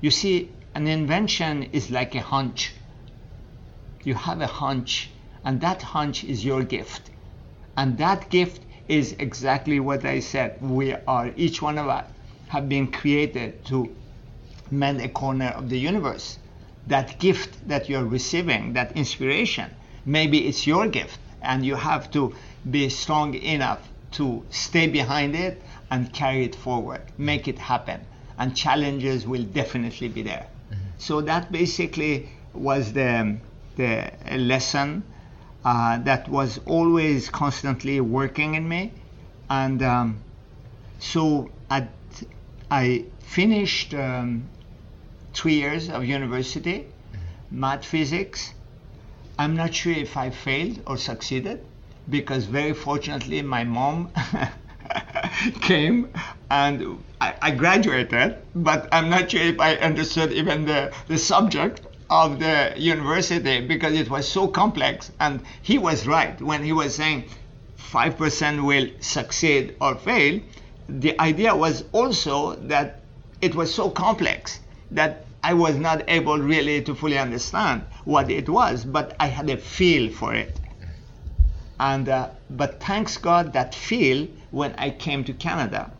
[0.00, 2.72] you see, an invention is like a hunch.
[4.04, 5.10] You have a hunch,
[5.44, 7.10] and that hunch is your gift.
[7.76, 10.62] And that gift is exactly what I said.
[10.62, 12.06] We are, each one of us,
[12.46, 13.90] have been created to
[14.70, 16.38] mend a corner of the universe.
[16.86, 19.68] That gift that you're receiving, that inspiration,
[20.04, 22.36] maybe it's your gift, and you have to
[22.70, 23.80] be strong enough
[24.12, 25.60] to stay behind it
[25.90, 28.00] and carry it forward, make it happen.
[28.38, 30.46] And challenges will definitely be there.
[30.70, 30.84] Mm-hmm.
[30.98, 33.36] So that basically was the,
[33.76, 35.04] the lesson
[35.64, 38.92] uh, that was always constantly working in me.
[39.48, 40.22] And um,
[40.98, 41.88] so at,
[42.70, 44.48] I finished um,
[45.32, 47.60] three years of university, mm-hmm.
[47.60, 48.52] math physics.
[49.38, 51.64] I'm not sure if I failed or succeeded
[52.08, 54.10] because very fortunately my mom
[55.60, 56.10] came
[56.50, 61.80] and I, I, graduated, but I'm not sure if I understood even the, the subject
[62.10, 65.10] of the university because it was so complex.
[65.20, 67.24] And he was right when he was saying
[67.78, 70.40] 5% will succeed or fail.
[70.88, 73.00] The idea was also that
[73.40, 74.60] it was so complex
[74.90, 79.50] that I was not able really to fully understand what it was, but I had
[79.50, 80.58] a feel for it.
[81.80, 85.90] And uh, but thanks God that feel when I came to Canada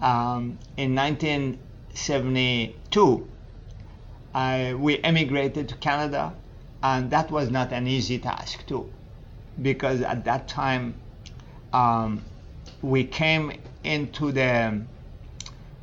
[0.00, 3.28] um, in 1972,
[4.32, 6.32] I, we emigrated to Canada,
[6.84, 8.88] and that was not an easy task too,
[9.60, 10.94] because at that time
[11.72, 12.22] um,
[12.80, 14.82] we came into the.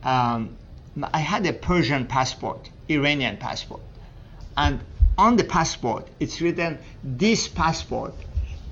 [0.04, 0.56] Um,
[1.14, 3.82] I had a Persian passport, Iranian passport,
[4.56, 4.80] and
[5.18, 8.14] on the passport it's written this passport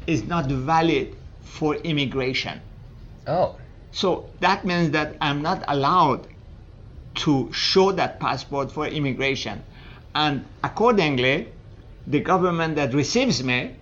[0.08, 2.62] is not valid for immigration.
[3.28, 3.55] Oh.
[3.91, 6.28] So that means that I'm not allowed
[7.15, 9.63] to show that passport for immigration.
[10.13, 11.47] And accordingly,
[12.07, 13.76] the government that receives me,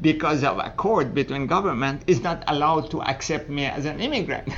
[0.00, 4.52] because of accord between government, is not allowed to accept me as an immigrant.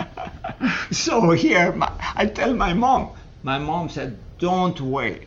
[0.90, 3.10] so here, my, I tell my mom,
[3.42, 5.26] my mom said, don't worry.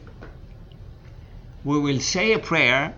[1.63, 2.93] We will say a prayer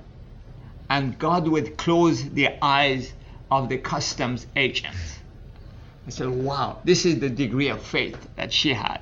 [0.90, 3.14] and God would close the eyes
[3.50, 5.21] of the customs agents.
[6.08, 9.00] I said, wow, this is the degree of faith that she has.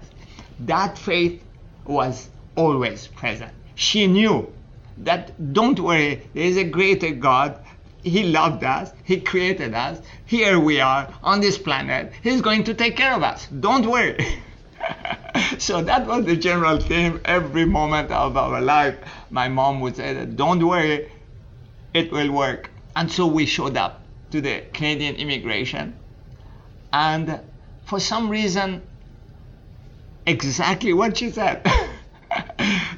[0.60, 1.42] That faith
[1.86, 3.54] was always present.
[3.76, 4.52] She knew
[4.98, 7.58] that, don't worry, there is a greater God.
[8.04, 10.02] He loved us, He created us.
[10.26, 12.12] Here we are on this planet.
[12.22, 13.48] He's going to take care of us.
[13.48, 14.42] Don't worry.
[15.58, 18.98] so that was the general theme every moment of our life.
[19.30, 21.10] My mom would say that, don't worry,
[21.94, 22.70] it will work.
[22.96, 25.96] And so we showed up to the Canadian immigration.
[26.92, 27.40] And
[27.86, 28.82] for some reason,
[30.26, 31.66] exactly what she said.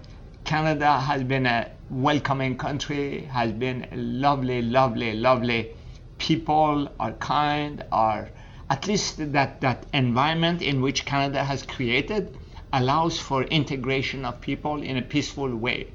[0.44, 5.72] Canada has been a welcoming country, has been lovely, lovely, lovely.
[6.18, 8.30] People are kind, are
[8.70, 12.38] at least that, that environment in which Canada has created
[12.72, 15.88] allows for integration of people in a peaceful way.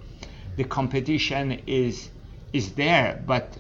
[0.56, 2.10] The competition is
[2.54, 3.58] is there, but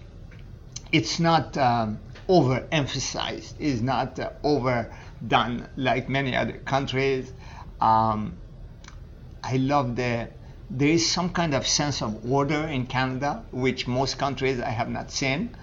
[0.92, 7.32] it's not um, overemphasized, is not uh, overdone like many other countries.
[7.80, 8.38] Um,
[9.42, 10.28] I love the
[10.70, 14.88] there is some kind of sense of order in Canada, which most countries I have
[14.88, 15.54] not seen.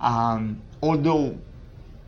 [0.00, 1.36] Um, although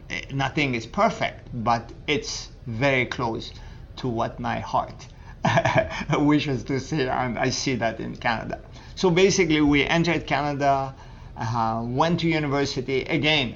[0.09, 3.53] eh, nothing is perfect, but it's very close
[3.97, 5.09] to what my heart
[6.19, 8.61] wishes to see, and I see that in Canada.
[8.99, 10.93] So basically, we entered Canada,
[11.37, 13.55] uh, went to university again.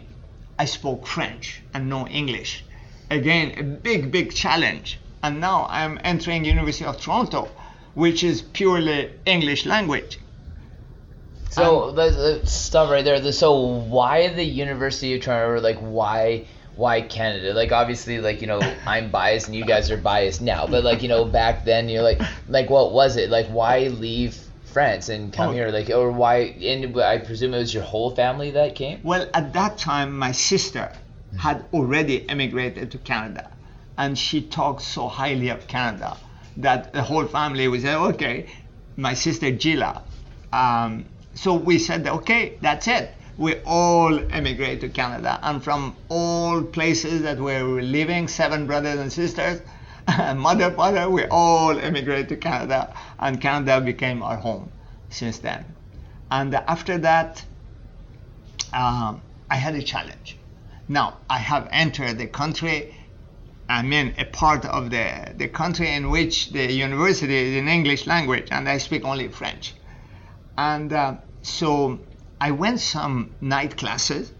[0.57, 2.65] I spoke French and no English.
[3.11, 5.01] Again, a big, big challenge.
[5.21, 7.49] And now I'm entering University of Toronto,
[7.95, 10.21] which is purely English language.
[11.51, 13.33] So let's, let's stop right there.
[13.33, 15.55] So why the University of Toronto?
[15.55, 17.53] Or like why why Canada?
[17.53, 20.69] Like obviously, like you know, I'm biased and you guys are biased now.
[20.69, 23.29] But like you know, back then you're like like what was it?
[23.29, 24.39] Like why leave
[24.73, 25.53] France and come Oh.
[25.53, 25.69] here?
[25.71, 26.55] Like or why?
[26.63, 29.01] And I presume it was your whole family that came.
[29.03, 30.91] Well, at that time, my sister
[31.39, 33.51] had already emigrated to Canada,
[33.97, 36.17] and she talked so highly of Canada
[36.59, 38.47] that the whole family was said, okay,
[38.97, 40.03] my sister Gila.
[40.53, 43.15] Um, so we said, okay, that's it.
[43.39, 49.01] We all emigrate to Canada, and from all places that we were living, seven brothers
[49.01, 49.63] and sisters,
[50.37, 54.71] mother, father, we all emigrate to Canada, and Canada became our home
[55.11, 55.65] since then.
[56.31, 57.45] And after that,
[58.73, 60.39] um, I had a challenge.
[60.89, 62.95] Now I have entered the country.
[63.69, 68.07] I mean, a part of the, the country in which the university is in English
[68.07, 69.75] language, and I speak only French.
[70.59, 72.01] And uh, so
[72.41, 74.33] I went some night classes,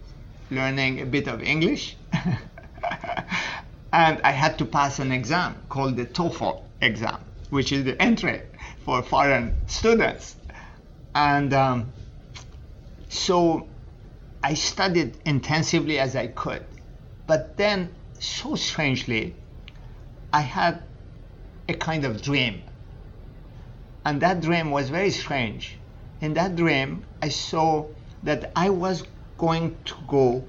[0.51, 1.95] learning a bit of English,
[3.93, 7.19] and I had to pass an exam called the TOEFL exam,
[7.51, 8.41] which is the entry
[8.83, 10.35] for foreign students.
[11.13, 11.93] And um,
[13.07, 13.67] so
[14.43, 16.65] I studied intensively as I could.
[17.27, 19.35] But then, so strangely,
[20.33, 20.81] I had
[21.69, 22.63] a kind of dream.
[24.05, 25.77] And that dream was very strange.
[26.19, 27.85] In that dream, I saw
[28.23, 29.03] that I was
[29.37, 30.43] going to go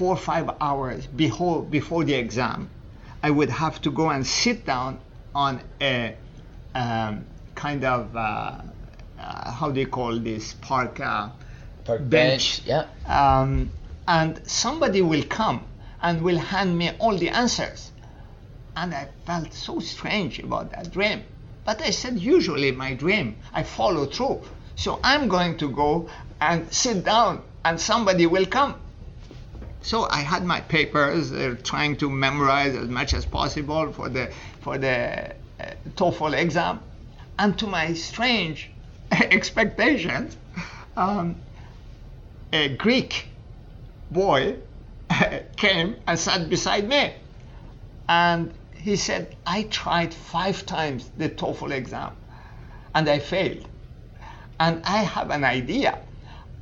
[0.00, 2.70] four or five hours before, before the exam.
[3.22, 4.98] I would have to go and sit down
[5.34, 6.16] on a
[6.74, 8.62] um, kind of, uh,
[9.18, 11.00] uh, how do you call this, park?
[11.00, 11.28] Uh,
[11.84, 12.62] Park Bench.
[12.64, 12.86] Yeah.
[13.04, 13.70] um,
[14.08, 15.66] and somebody will come
[16.00, 17.92] and will hand me all the answers.
[18.74, 21.24] And I felt so strange about that dream.
[21.66, 24.40] But I said, usually my dream, I follow through.
[24.76, 26.08] So I'm going to go
[26.40, 28.76] and sit down and somebody will come.
[29.82, 34.30] So I had my papers, uh, trying to memorize as much as possible for the
[34.60, 35.64] for the uh,
[35.96, 36.80] TOEFL exam,
[37.38, 38.70] and to my strange
[39.10, 40.36] expectations,
[40.96, 41.36] um,
[42.52, 43.28] a Greek
[44.10, 44.56] boy
[45.56, 47.14] came and sat beside me.
[48.08, 52.12] And he said, I tried five times the TOEFL exam
[52.94, 53.66] and I failed.
[54.58, 55.98] And I have an idea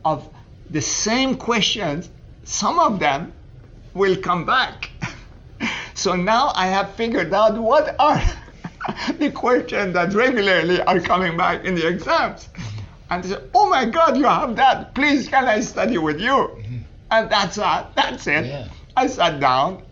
[0.05, 0.29] of
[0.71, 2.09] the same questions,
[2.49, 3.33] some of them
[3.93, 4.91] will come back.
[5.95, 8.23] so now I have figured out what are
[9.19, 12.49] the questions that regularly are coming back in the exams.
[13.11, 14.95] And they said, Oh my God, you have that.
[14.95, 16.33] Please, can I study with you?
[16.33, 16.79] Mm-hmm.
[17.11, 17.95] And that's that.
[17.95, 18.47] That's it.
[18.47, 18.69] Yeah.
[18.97, 19.83] I sat down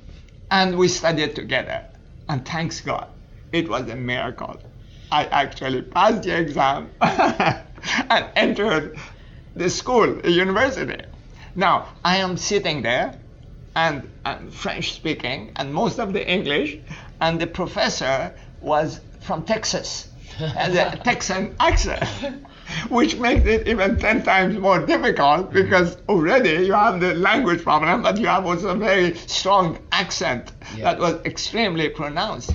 [0.51, 1.85] and we studied together.
[2.29, 3.09] And thanks God,
[3.53, 4.57] it was a miracle.
[5.13, 8.99] I actually passed the exam and entered
[9.55, 11.05] the school, the university.
[11.57, 13.15] Now, I am sitting there
[13.75, 16.77] and I'm French speaking and most of the English,
[17.21, 22.05] and the professor was from Texas, and a Texan accent,
[22.91, 28.03] which makes it even 10 times more difficult because already you have the language problem,
[28.03, 30.85] but you have also a very strong accent Yeah.
[30.85, 32.53] that was extremely pronounced.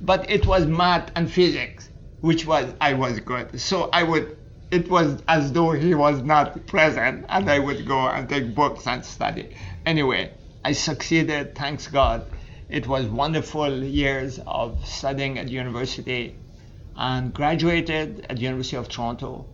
[0.00, 1.88] But it was math and physics,
[2.22, 3.60] which was, I was good.
[3.60, 4.36] So I would,
[4.72, 8.86] it was as though he was not present, and I would go and take books
[8.86, 9.54] and study.
[9.84, 10.32] Anyway,
[10.64, 12.24] I succeeded, thanks God.
[12.70, 16.36] It was wonderful years of studying at university
[16.96, 19.44] and graduated at the University of Toronto.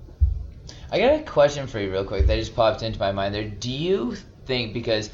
[0.93, 3.49] I got a question for you real quick that just popped into my mind there.
[3.49, 4.15] Do you
[4.47, 5.11] think because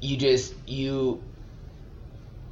[0.00, 1.22] you just you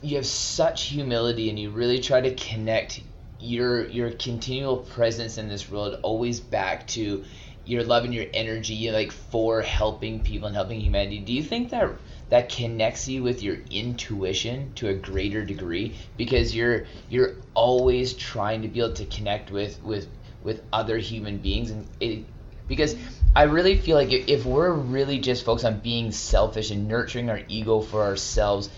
[0.03, 3.01] you have such humility and you really try to connect
[3.45, 7.25] your your continual presence in this world always back to
[7.67, 11.19] your love and your energy like for helping people and helping humanity.
[11.19, 11.91] Do you think that
[12.31, 18.63] that connects you with your intuition to a greater degree because you're you're always trying
[18.63, 20.09] to be able to connect with with
[20.43, 22.25] with other human beings and it,
[22.67, 22.97] because
[23.37, 27.29] I really feel like if, if we're really just focused on being selfish and nurturing
[27.29, 28.71] our ego for ourselves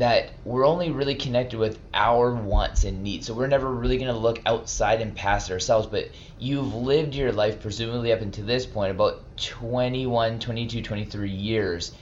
[0.00, 3.26] that we're only really connected with our wants and needs.
[3.26, 5.86] So we're never really going to look outside and past ourselves.
[5.86, 11.92] But you've lived your life, presumably up until this point, about 21, 22, 23 years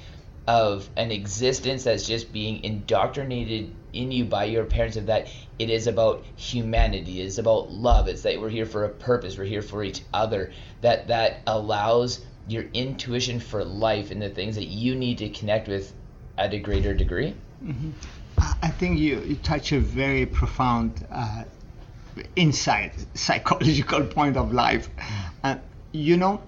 [0.47, 5.29] of an existence that's just being indoctrinated in you by your parents of that
[5.59, 9.37] it is about humanity, it is about love, it's that we're here for a purpose,
[9.37, 14.55] we're here for each other, that that allows your intuition for life and the things
[14.55, 15.93] that you need to connect with
[16.39, 17.35] at a greater degree?
[18.63, 21.43] I think you, you touch a very profound uh,
[22.37, 24.89] insight, psychological point of life.
[25.43, 25.57] Uh,
[25.91, 26.41] you know,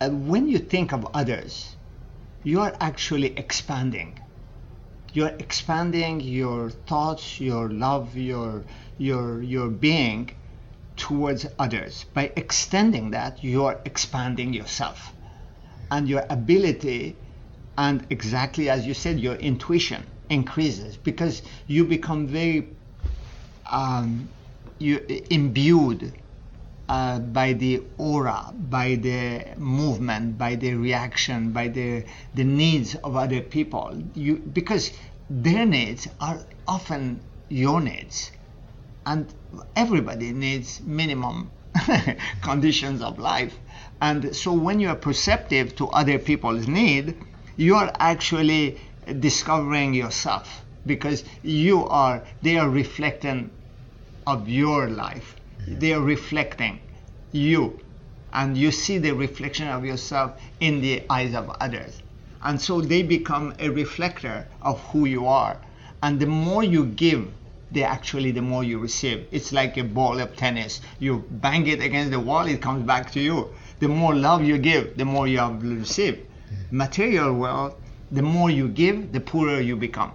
[0.00, 1.74] uh, when you think of others,
[2.44, 4.18] you are actually expanding.
[5.12, 8.64] You're expanding your thoughts, your love, your
[8.98, 10.30] your your being
[10.96, 12.04] towards others.
[12.14, 15.12] By extending that, you are expanding yourself
[15.90, 17.16] and your ability
[17.76, 22.68] and exactly as you said, your intuition increases because you become very
[23.70, 24.28] um,
[24.78, 26.12] you imbued
[26.88, 32.04] uh, by the aura, by the movement, by the reaction, by the
[32.34, 34.02] the needs of other people.
[34.14, 34.92] You because
[35.28, 38.30] their needs are often your needs,
[39.04, 39.26] and
[39.76, 41.50] everybody needs minimum
[42.42, 43.54] conditions of life.
[44.00, 47.16] And so when you are perceptive to other people's need,
[47.56, 48.78] you are actually
[49.14, 53.50] discovering yourself because you are they are reflecting
[54.26, 55.36] of your life.
[55.66, 56.80] They are reflecting
[57.32, 57.80] you.
[58.32, 62.02] And you see the reflection of yourself in the eyes of others.
[62.42, 65.58] And so they become a reflector of who you are.
[66.02, 67.28] And the more you give
[67.70, 69.26] they actually the more you receive.
[69.30, 70.80] It's like a ball of tennis.
[70.98, 73.48] You bang it against the wall it comes back to you.
[73.80, 76.20] The more love you give the more you have received.
[76.70, 77.74] Material world
[78.10, 80.12] the more you give, the poorer you become.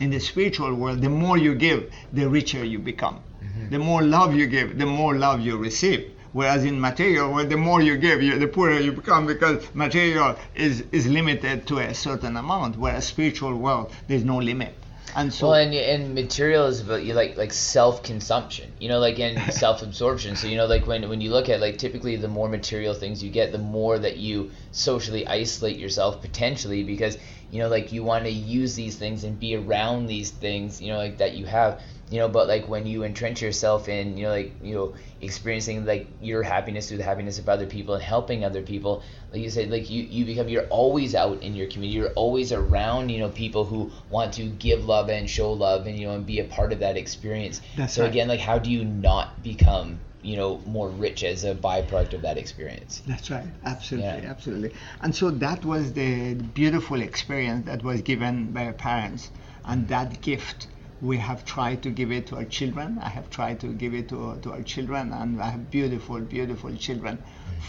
[0.00, 3.20] In the spiritual world, the more you give, the richer you become.
[3.42, 3.70] Mm-hmm.
[3.70, 6.10] The more love you give, the more love you receive.
[6.32, 10.36] Whereas in material world, the more you give, you, the poorer you become because material
[10.54, 12.76] is, is limited to a certain amount.
[12.76, 14.74] Whereas spiritual world, there's no limit.
[15.16, 18.98] And so, well, and, and material is about you like like self consumption, you know,
[18.98, 20.36] like in self absorption.
[20.36, 23.24] So you know, like when when you look at like typically the more material things
[23.24, 27.16] you get, the more that you socially isolate yourself potentially because
[27.50, 30.92] you know like you want to use these things and be around these things, you
[30.92, 31.80] know, like that you have
[32.10, 35.84] you know but like when you entrench yourself in you know like you know experiencing
[35.84, 39.50] like your happiness through the happiness of other people and helping other people like you
[39.50, 43.18] said like you you become you're always out in your community you're always around you
[43.18, 46.38] know people who want to give love and show love and you know and be
[46.38, 48.10] a part of that experience That's so right.
[48.10, 52.22] again like how do you not become you know more rich as a byproduct of
[52.22, 54.30] that experience that's right absolutely yeah.
[54.30, 54.72] absolutely
[55.02, 59.30] and so that was the beautiful experience that was given by our parents
[59.64, 60.66] and that gift
[61.02, 62.98] we have tried to give it to our children.
[63.02, 66.74] I have tried to give it to, to our children, and I have beautiful, beautiful
[66.76, 67.22] children.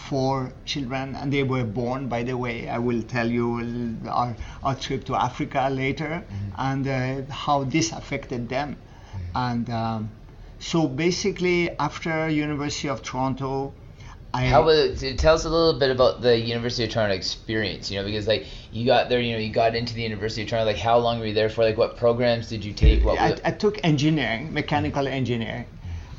[0.09, 2.69] Four children, and they were born, by the way.
[2.69, 6.51] I will tell you our, our trip to Africa later mm-hmm.
[6.57, 8.77] and uh, how this affected them.
[8.77, 9.37] Mm-hmm.
[9.37, 10.11] And um,
[10.59, 13.73] so basically, after University of Toronto,
[14.33, 15.03] I, How was?
[15.17, 17.89] Tell us a little bit about the University of Toronto experience.
[17.89, 20.49] You know, because like you got there, you know, you got into the University of
[20.49, 20.65] Toronto.
[20.65, 21.63] Like, how long were you there for?
[21.63, 23.05] Like, what programs did you take?
[23.05, 25.65] What I, I took engineering, mechanical engineering.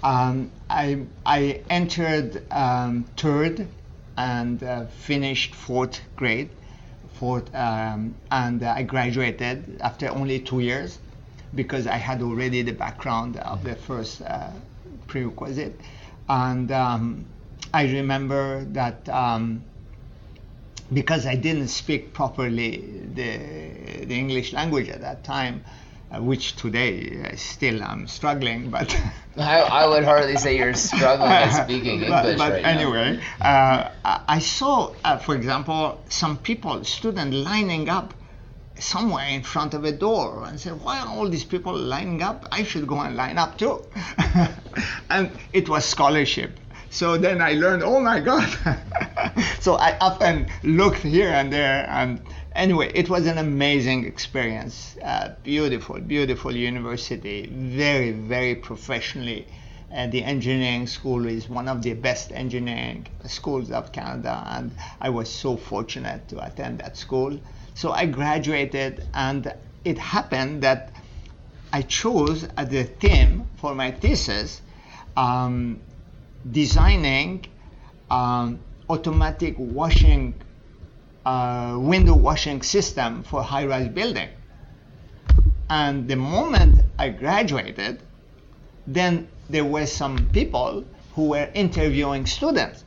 [0.03, 3.69] Um, I I entered um, third
[4.17, 6.49] and uh, finished fourth grade,
[7.13, 10.99] fourth, um, and uh, I graduated after only two years
[11.55, 14.51] because I had already the background of the first uh,
[15.07, 15.79] prerequisite,
[16.29, 17.27] and um,
[17.73, 19.63] I remember that um,
[20.93, 25.65] because I didn't speak properly the, the English language at that time,
[26.11, 28.99] uh, which today uh, still I'm struggling, but
[29.37, 33.91] I, I, would hardly say you're struggling at speaking English but, but right anyway, uh,
[34.05, 38.15] I saw, uh, for example, some people, students lining up
[38.79, 42.47] somewhere in front of a door and said, why are all these people lining up?
[42.53, 43.83] I should go and line up too.
[45.11, 46.53] and it was scholarship.
[46.91, 48.49] So then I learned, oh my God.
[49.61, 51.87] so I often looked here and there.
[51.89, 52.21] And
[52.55, 54.97] anyway, it was an amazing experience.
[55.05, 57.47] Uh, beautiful, beautiful university.
[57.53, 59.47] Very, very professionally.
[59.91, 64.43] And the engineering school is one of the best engineering schools of Canada.
[64.47, 67.39] And I was so fortunate to attend that school.
[67.79, 69.55] So I graduated, and
[69.85, 70.91] it happened that
[71.73, 74.63] I chose as a theme for my thesis
[75.17, 75.79] um,
[76.51, 77.45] designing
[78.11, 78.59] um,
[78.91, 80.35] automatic washing
[81.25, 84.31] uh, window washing system for high-rise building.
[85.71, 88.01] And the moment I graduated,
[88.89, 92.83] then there were some people who were interviewing students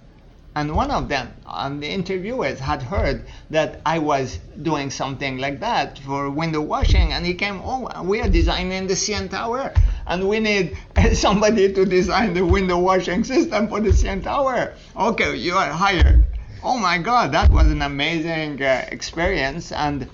[0.53, 1.31] and one of them,
[1.79, 7.25] the interviewers, had heard that I was doing something like that for window washing, and
[7.25, 9.73] he came, oh, we are designing the CN Tower,
[10.07, 10.77] and we need
[11.13, 14.73] somebody to design the window washing system for the CN Tower.
[14.97, 16.25] Okay, you are hired.
[16.63, 19.71] oh my God, that was an amazing uh, experience.
[19.71, 20.09] And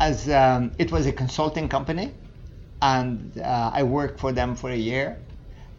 [0.00, 2.12] as um, it was a consulting company,
[2.82, 5.18] and uh, I worked for them for a year.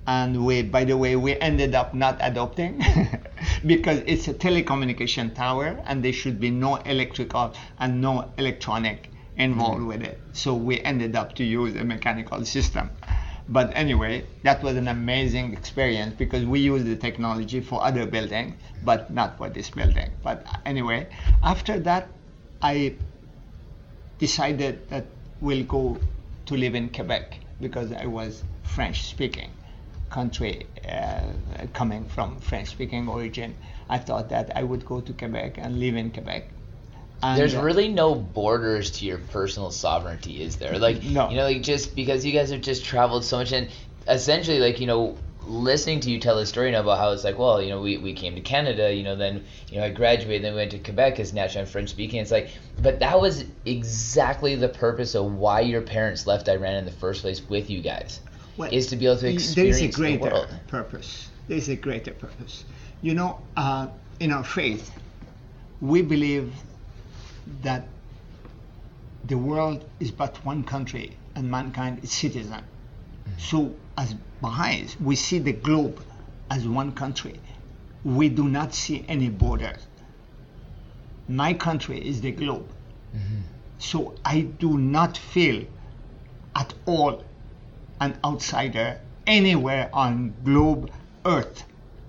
[0.08, 2.84] And we, by the way, we ended up not adopting
[3.66, 9.80] because it's a telecommunication tower, and there should be no electrical and no electronic involved
[9.80, 9.88] mm-hmm.
[9.88, 10.20] with it.
[10.34, 12.92] So we ended up to use a mechanical system.
[13.50, 18.56] But anyway, that was an amazing experience because we used the technology for other buildings,
[18.84, 20.12] but not for this building.
[20.24, 21.08] But anyway,
[21.44, 22.08] after that,
[22.62, 22.96] I
[24.20, 25.06] decided that
[25.42, 25.98] we'll go
[26.46, 29.50] to live in Quebec because I was French speaking
[30.16, 31.22] country uh,
[31.74, 33.54] coming from French speaking origin.
[33.90, 36.44] I thought that I would go to Quebec and live in Quebec.
[37.22, 40.80] And, There's really no borders to your personal sovereignty, is there?
[40.80, 41.30] Like, No.
[41.30, 43.70] you know, like just because you guys have just traveled so much, and
[44.08, 47.38] essentially, like, you know, listening to you tell the story now about how it's like,
[47.38, 50.44] well, you know, we, we came to Canada, you know, then, you know, I graduated,
[50.44, 52.20] then we went to Quebec as naturally I'm French speaking.
[52.22, 52.50] It's like,
[52.82, 57.22] but that was exactly the purpose of why your parents left Iran in the first
[57.22, 58.22] place with you guys,
[58.58, 60.60] Well, is to be able to there experience is a the greater world.
[60.68, 61.30] purpose.
[61.48, 62.64] There is a greater purpose.
[63.02, 63.88] You know, uh,
[64.20, 64.92] in our faith,
[65.82, 66.54] we believe
[67.62, 67.88] that
[69.26, 72.64] the world is but one country and mankind is citizen.
[73.38, 76.02] So, as Baha'is, we see the globe
[76.50, 77.40] as one country.
[78.04, 79.88] We do not see any borders.
[81.28, 82.70] My country is the globe.
[83.80, 85.66] So, I do not feel
[86.56, 87.24] at all
[88.00, 90.92] an outsider anywhere on globe
[91.26, 91.64] earth.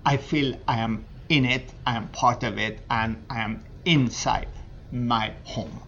[0.05, 4.47] I feel i am in it i am part of it and i am inside
[4.91, 5.81] my home.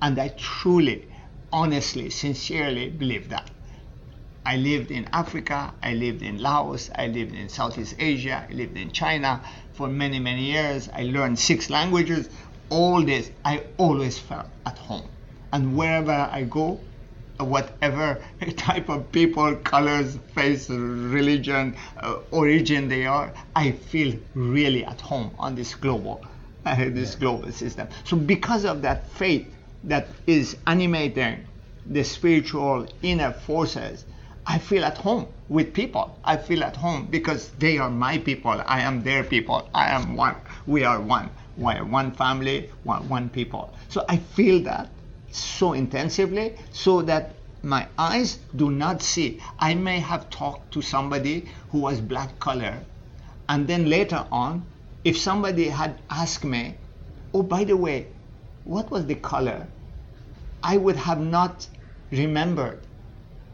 [0.00, 1.08] And i truly
[1.52, 3.50] honestly sincerely believe that.
[4.46, 8.76] I lived in africa i lived in laos i lived in southeast asia i lived
[8.76, 9.42] in china
[9.72, 10.88] for many many years.
[10.92, 12.28] I learned six languages.
[12.68, 15.08] All this i always felt at home.
[15.52, 16.89] And wherever i go
[17.44, 18.22] whatever
[18.56, 25.30] type of people, colors, face, religion, uh, origin they are, I feel really at home
[25.38, 26.24] on this global,
[26.66, 27.88] uh, this global system.
[28.04, 29.52] So because of that faith
[29.84, 31.46] that is animating
[31.86, 34.04] the spiritual inner forces,
[34.46, 36.18] I feel at home with people.
[36.24, 38.62] I feel at home because they are my people.
[38.66, 39.68] I am their people.
[39.74, 40.36] I am one.
[40.66, 41.30] We are one.
[41.56, 43.74] We are one family, one, one people.
[43.88, 44.90] So I feel that
[45.30, 49.40] so intensively so that my eyes do not see.
[49.58, 52.78] I may have talked to somebody who was black color,
[53.48, 54.64] and then later on,
[55.04, 56.76] if somebody had asked me,
[57.34, 58.06] Oh, by the way,
[58.64, 59.68] what was the color?
[60.62, 61.66] I would have not
[62.10, 62.80] remembered.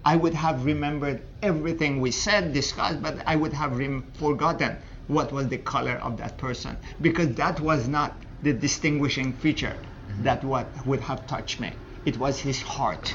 [0.04, 3.80] I would have remembered everything we said, discussed, but I would have
[4.14, 4.76] forgotten
[5.08, 9.76] what was the color of that person because that was not the distinguishing feature
[10.22, 11.72] that what would have touched me.
[12.04, 13.14] It was his heart,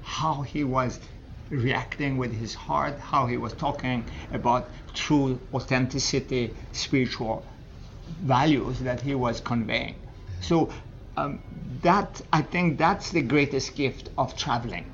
[0.00, 1.00] how he was
[1.50, 7.46] reacting with his heart, how he was talking about true authenticity, spiritual
[8.22, 9.96] values that he was conveying.
[10.40, 10.72] So
[11.16, 11.40] um,
[11.82, 14.86] that I think that's the greatest gift of traveling,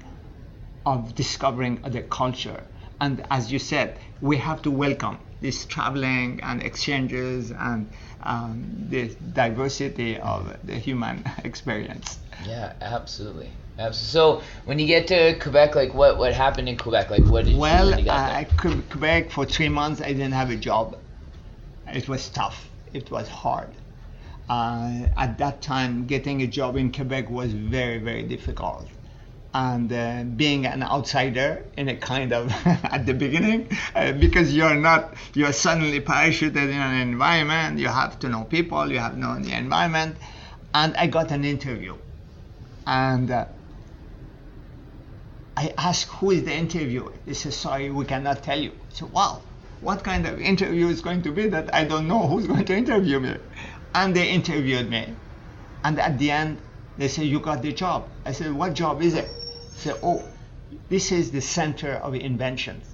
[0.84, 2.62] of discovering the culture.
[3.00, 7.90] And as you said, we have to welcome this traveling and exchanges and
[8.22, 12.18] um, the diversity of the human experience.
[12.46, 13.50] Yeah, absolutely.
[13.92, 17.10] So when you get to Quebec, like what what happened in Quebec?
[17.10, 18.82] Like what did you Well, you I there?
[18.90, 20.02] Quebec for three months.
[20.02, 20.98] I didn't have a job.
[21.86, 22.68] It was tough.
[22.92, 23.70] It was hard.
[24.50, 28.88] Uh, at that time, getting a job in Quebec was very, very difficult.
[29.52, 34.76] And uh, being an outsider in a kind of at the beginning, uh, because you're
[34.76, 37.80] not, you're suddenly parachuted in an environment.
[37.80, 38.90] You have to know people.
[38.92, 40.16] You have to know the environment.
[40.72, 41.96] And I got an interview,
[42.86, 43.30] and.
[43.30, 43.46] Uh,
[45.56, 47.12] I asked who is the interviewer.
[47.26, 48.72] He said, sorry, we cannot tell you.
[48.88, 49.42] Said, wow,
[49.80, 52.74] what kind of interview is going to be that I don't know who's going to
[52.74, 53.36] interview me?
[53.94, 55.16] And they interviewed me.
[55.84, 56.62] And at the end,
[57.00, 58.08] they said, you got the job.
[58.26, 59.26] I said, what job is it?
[59.26, 60.22] They said, oh,
[60.88, 62.84] this is the center of inventions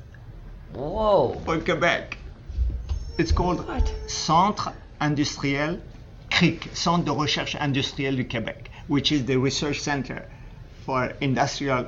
[0.74, 1.40] Whoa.
[1.44, 2.16] for Quebec.
[3.18, 3.66] It's called
[4.07, 5.80] Centre Industriel
[6.30, 10.24] CRIQ, Centre de Recherche Industrielle du Québec, which is the research center
[10.84, 11.86] for industrial.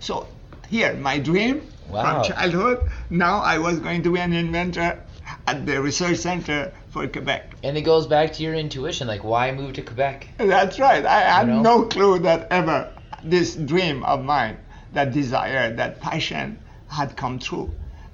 [0.00, 0.26] So
[0.68, 2.22] here, my dream Wow.
[2.22, 2.90] from childhood.
[3.08, 5.00] Now I was going to be an inventor
[5.48, 7.54] at the research center for Quebec.
[7.62, 10.28] And it goes back to your intuition, like why move to Quebec?
[10.36, 11.04] That's right.
[11.06, 11.62] I had know?
[11.62, 12.92] no clue that ever
[13.24, 14.58] this dream of mine,
[14.92, 17.72] that desire, that passion had come true.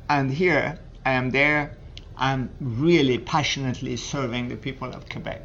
[0.08, 1.76] And here I am there.
[2.16, 5.42] I'm really passionately serving the people of Quebec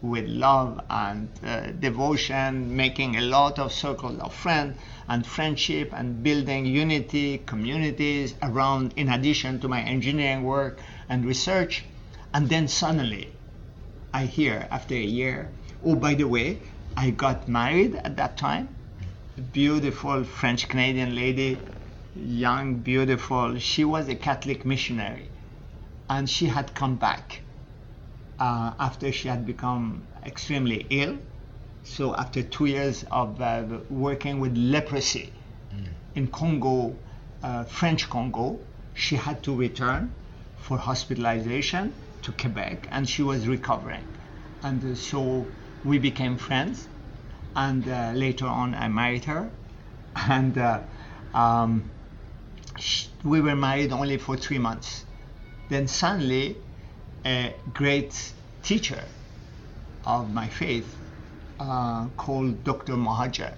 [0.00, 4.78] with love and uh, devotion, making a lot of circles of friends
[5.08, 10.78] and friendship and building unity communities around, in addition to my engineering work
[11.12, 11.84] and research.
[12.32, 13.28] And then suddenly,
[14.14, 15.50] I hear after a year,
[15.84, 16.58] oh, by the way,
[16.96, 18.68] I got married at that time.
[19.52, 21.58] Beautiful French Canadian lady,
[22.16, 23.58] young, beautiful.
[23.58, 25.28] She was a Catholic missionary
[26.08, 27.42] and she had come back
[28.38, 31.18] uh, after she had become extremely ill.
[31.84, 35.30] So after two years of uh, working with leprosy
[35.74, 35.88] mm.
[36.14, 36.96] in Congo,
[37.42, 38.60] uh, French Congo,
[38.94, 40.10] she had to return
[40.62, 44.04] for hospitalization to Quebec, and she was recovering.
[44.62, 45.46] And uh, so
[45.84, 46.88] we became friends,
[47.54, 49.50] and uh, later on I married her,
[50.16, 50.80] and uh,
[51.34, 51.90] um,
[53.24, 55.04] we were married only for three months
[55.72, 56.58] then suddenly,
[57.24, 59.02] a great teacher
[60.04, 60.94] of my faith
[61.58, 62.92] uh, called Dr.
[62.92, 63.54] Mahajer,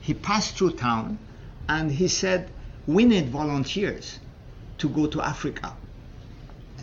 [0.00, 1.18] he passed through town
[1.66, 2.50] and he said,
[2.86, 4.18] We need volunteers
[4.78, 5.76] to go to Africa.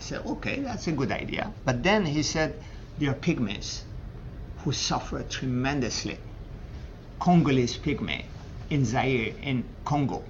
[0.03, 1.53] Said, Okay, that's a good idea.
[1.63, 2.61] But then he said,
[2.97, 3.83] There are pygmies
[4.57, 6.19] who suffer tremendously.
[7.19, 8.25] Congolese pygmy
[8.69, 10.25] in Zaire, in Congo.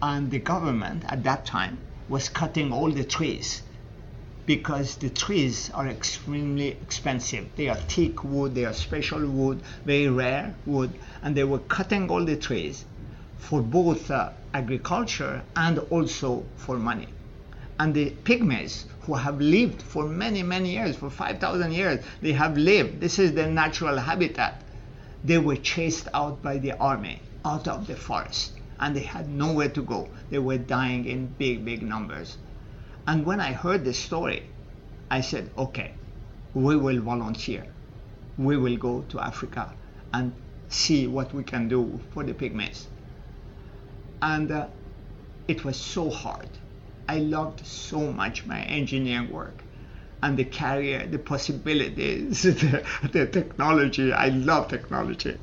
[0.00, 1.78] And the government at that time
[2.08, 3.62] was cutting all the trees
[4.46, 7.48] because the trees are extremely expensive.
[7.56, 10.92] They are teak wood, they are special wood, very rare wood,
[11.22, 12.84] and they were cutting all the trees
[13.38, 17.13] for both uh, agriculture and also for money.
[17.78, 22.56] And the pygmies who have lived for many, many years, for 5,000 years, they have
[22.56, 23.00] lived.
[23.00, 24.62] This is their natural habitat.
[25.24, 29.68] They were chased out by the army, out of the forest and they had nowhere
[29.70, 30.08] to go.
[30.30, 32.36] They were dying in big, big numbers.
[33.06, 34.42] And when I heard the story,
[35.10, 35.94] I said, okay,
[36.54, 37.66] we will volunteer.
[38.36, 39.72] We will go to Africa
[40.12, 40.32] and
[40.68, 42.86] see what we can do for the pygmies.
[44.20, 44.66] And uh,
[45.46, 46.48] it was so hard.
[47.08, 49.64] I loved so much my engineering work
[50.24, 52.82] and the career, the possibilities, the,
[53.12, 54.10] the technology.
[54.12, 55.36] I love technology.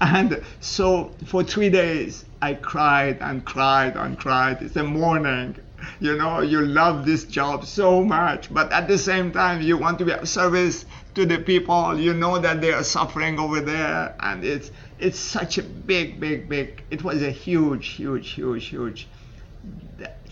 [0.00, 4.60] And so for three days, I cried and cried and cried.
[4.60, 5.56] It's a mourning.
[6.00, 9.98] You know, you love this job so much, but at the same time, you want
[10.00, 10.84] to be of service
[11.14, 11.98] to the people.
[11.98, 16.48] You know that they are suffering over there, and it's it's such a big, big,
[16.48, 16.82] big.
[16.90, 19.08] It was a huge, huge, huge, huge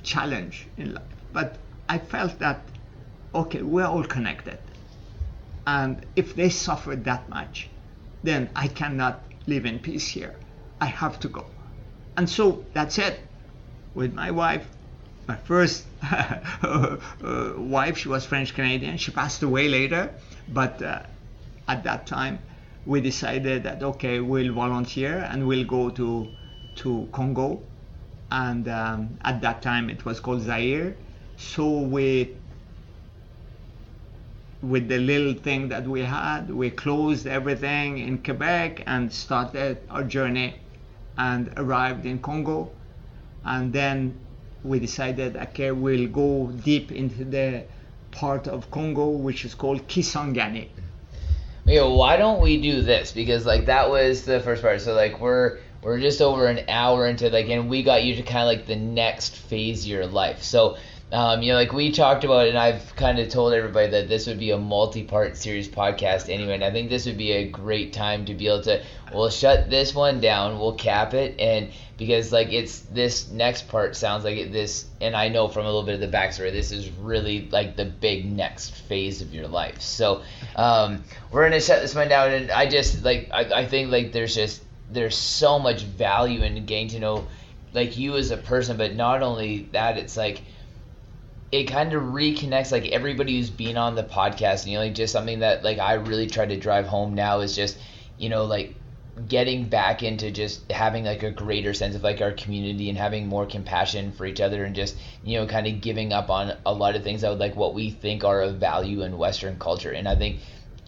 [0.03, 1.05] challenge in life.
[1.32, 1.57] But
[1.88, 2.62] I felt that
[3.34, 4.59] okay, we're all connected,
[5.66, 7.68] and if they suffered that much,
[8.22, 10.34] then I cannot live in peace here.
[10.80, 11.46] I have to go.
[12.16, 13.20] And so that's it.
[13.94, 14.66] With my wife,
[15.28, 16.98] my first uh,
[17.57, 18.96] wife, she was French Canadian.
[18.98, 20.11] She passed away later,
[20.48, 21.03] but uh,
[21.68, 22.38] at that time,
[22.84, 26.28] we decided that okay, we'll volunteer and we'll go to
[26.74, 27.62] to Congo,
[28.33, 30.97] and um, at that time it was called Zaire.
[31.37, 32.35] So we
[34.62, 40.05] with the little thing that we had, we closed everything in Quebec and started our
[40.05, 40.55] journey
[41.18, 42.70] and arrived in Congo.
[43.45, 44.18] And then
[44.62, 47.64] we decided, okay, we'll go deep into the
[48.12, 50.68] part of Congo which is called Kisangani.
[51.64, 53.12] Yeah, why don't we do this?
[53.12, 54.80] Because like that was the first part.
[54.80, 58.22] So like we're we're just over an hour into like, and we got you to
[58.22, 60.43] kind of like the next phase of your life.
[60.43, 60.76] So
[61.12, 64.26] um, you know, like we talked about, and I've kind of told everybody that this
[64.26, 67.93] would be a multi-part series podcast anyway, and I think this would be a great
[67.93, 68.83] time to be able to.
[69.12, 70.59] We'll shut this one down.
[70.59, 75.14] We'll cap it, and because like it's this next part sounds like it, this, and
[75.14, 78.24] I know from a little bit of the backstory, this is really like the big
[78.24, 79.83] next phase of your life.
[79.83, 80.22] So
[80.56, 84.12] um, we're gonna shut this one down, and I just like I, I think like
[84.12, 84.62] there's just
[84.93, 87.27] there's so much value in getting to know
[87.73, 90.43] like you as a person, but not only that, it's like
[91.51, 94.94] it kind of reconnects like everybody who's been on the podcast and you know like
[94.94, 97.78] just something that like i really try to drive home now is just
[98.16, 98.74] you know like
[99.28, 103.27] getting back into just having like a greater sense of like our community and having
[103.27, 106.73] more compassion for each other and just you know kind of giving up on a
[106.73, 109.90] lot of things that would like what we think are of value in western culture.
[109.90, 110.40] And i think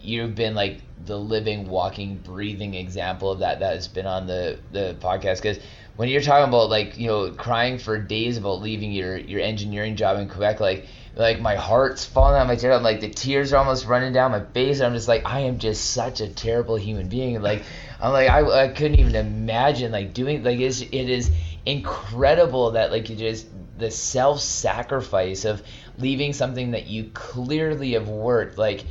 [0.05, 4.59] you've been like the living walking breathing example of that that has been on the
[4.71, 5.59] the podcast because
[5.95, 9.95] when you're talking about like you know crying for days about leaving your your engineering
[9.95, 12.65] job in Quebec, like like my heart's falling out of my chest.
[12.65, 14.81] I'm like the tears are almost running down my face.
[14.81, 17.41] I'm just like I am just such a terrible human being.
[17.41, 17.63] Like
[18.01, 21.31] I'm like I, I couldn't even imagine like doing like it's, it is
[21.65, 25.63] incredible that like you just the self sacrifice of
[25.97, 28.83] leaving something that you clearly have worked like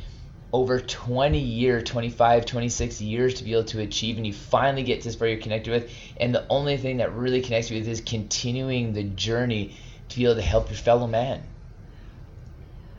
[0.55, 5.01] over 20 years 25 26 years to be able to achieve and you finally get
[5.01, 5.91] to this where you're connected with.
[6.15, 9.75] And the only thing that really connects you with is continuing the journey
[10.07, 11.43] to be able to help your fellow man.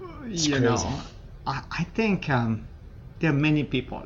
[0.01, 0.61] You crazy.
[0.61, 1.01] know
[1.47, 2.67] i, I think um,
[3.21, 4.05] there are many people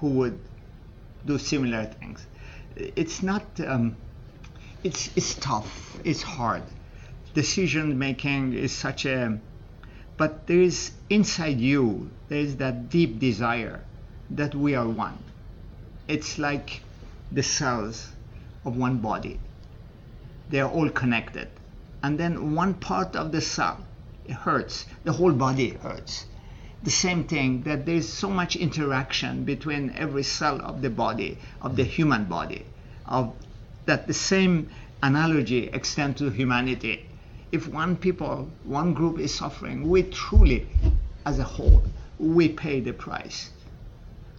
[0.00, 0.40] who would
[1.24, 2.26] do similar things.
[2.74, 3.96] It's not um,
[4.82, 5.96] it's it's tough.
[6.02, 6.62] It's hard.
[7.34, 9.38] Decision making is such a
[10.16, 13.82] but there is inside you there is that deep desire
[14.30, 15.18] that we are one.
[16.08, 16.82] It's like
[17.30, 18.10] the cells
[18.64, 19.38] of one body.
[20.50, 21.48] They are all connected.
[22.02, 23.84] And then one part of the cell
[24.24, 24.86] it hurts.
[25.04, 26.26] The whole body hurts.
[26.82, 31.76] The same thing that there's so much interaction between every cell of the body of
[31.76, 32.64] the human body
[33.06, 33.32] of
[33.86, 34.68] that the same
[35.02, 37.06] analogy extends to humanity
[37.52, 40.66] if one people, one group is suffering, we truly,
[41.24, 41.82] as a whole,
[42.18, 43.50] we pay the price.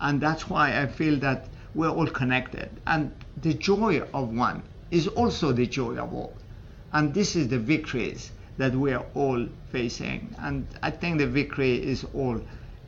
[0.01, 2.69] And that's why I feel that we're all connected.
[2.85, 3.11] And
[3.41, 6.33] the joy of one is also the joy of all.
[6.93, 10.33] And this is the victories that we are all facing.
[10.39, 12.41] And I think the victory is all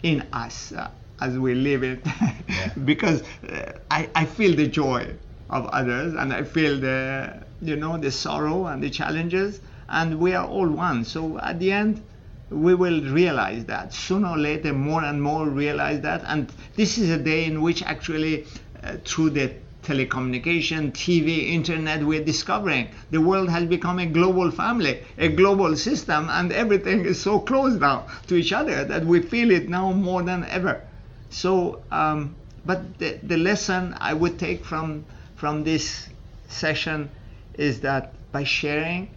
[0.04, 0.90] in us uh,
[1.22, 2.06] as we live it.
[2.50, 2.74] Yeah.
[2.84, 5.14] because uh, I, I feel the joy
[5.50, 10.34] of others and I feel the, you know, the sorrow and the challenges and we
[10.34, 11.04] are all one.
[11.04, 12.04] So at the end,
[12.50, 16.24] we will realize that sooner or later, more and more realize that.
[16.26, 18.46] And this is a day in which actually,
[18.84, 19.54] uh, through the
[19.84, 26.28] telecommunication, TV, internet, we're discovering the world has become a global family, a global system,
[26.32, 30.22] and everything is so close now to each other that we feel it now more
[30.22, 30.82] than ever.
[31.30, 32.36] So, um,
[32.66, 35.06] but the, the lesson I would take from
[35.40, 36.10] from this
[36.50, 37.10] session
[37.54, 39.08] is that by sharing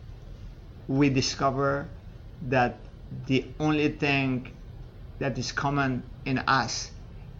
[0.87, 1.89] we discover
[2.43, 2.79] that
[3.27, 4.47] the only thing
[5.19, 6.93] that is common in us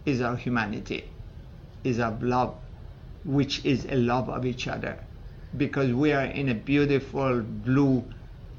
[0.05, 1.09] is our humanity,
[1.85, 2.55] is our love,
[3.23, 4.99] which is a love of each other.
[5.55, 8.03] Because we are in a beautiful blue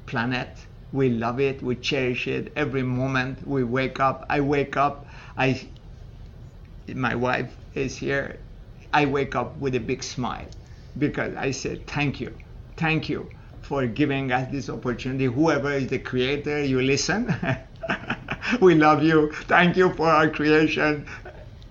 [0.07, 0.49] planet.
[0.91, 4.25] We love it, we cherish it every moment we wake up.
[4.29, 5.05] I wake up,
[5.37, 5.67] I
[6.87, 8.39] my wife is here.
[8.95, 10.47] I wake up with a big smile
[10.97, 12.33] because I said thank you.
[12.77, 13.29] Thank you
[13.61, 15.25] for giving us this opportunity.
[15.25, 17.27] Whoever is the creator, you listen.
[18.61, 19.33] we love you.
[19.49, 21.05] Thank you for our creation.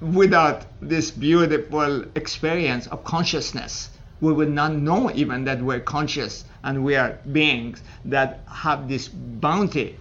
[0.02, 3.88] Without this beautiful experience of consciousness,
[4.20, 9.08] we would not know even that we're conscious and we are beings that have this
[9.08, 9.96] bounty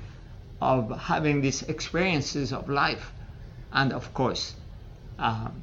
[0.62, 3.14] of having these experiences of life.
[3.72, 4.56] And of course,
[5.20, 5.54] um,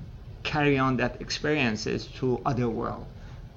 [0.42, 3.06] carry on that experiences to other world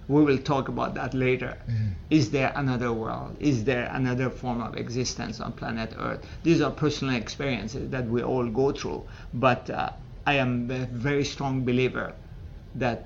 [0.08, 1.58] we will talk about that later.
[1.70, 1.90] Mm-hmm.
[2.10, 3.38] Is there another world?
[3.40, 6.26] Is there another form of existence on planet Earth?
[6.44, 9.06] These are personal experiences that we all go through.
[9.34, 9.92] But uh,
[10.26, 12.14] I am a very strong believer
[12.76, 13.06] that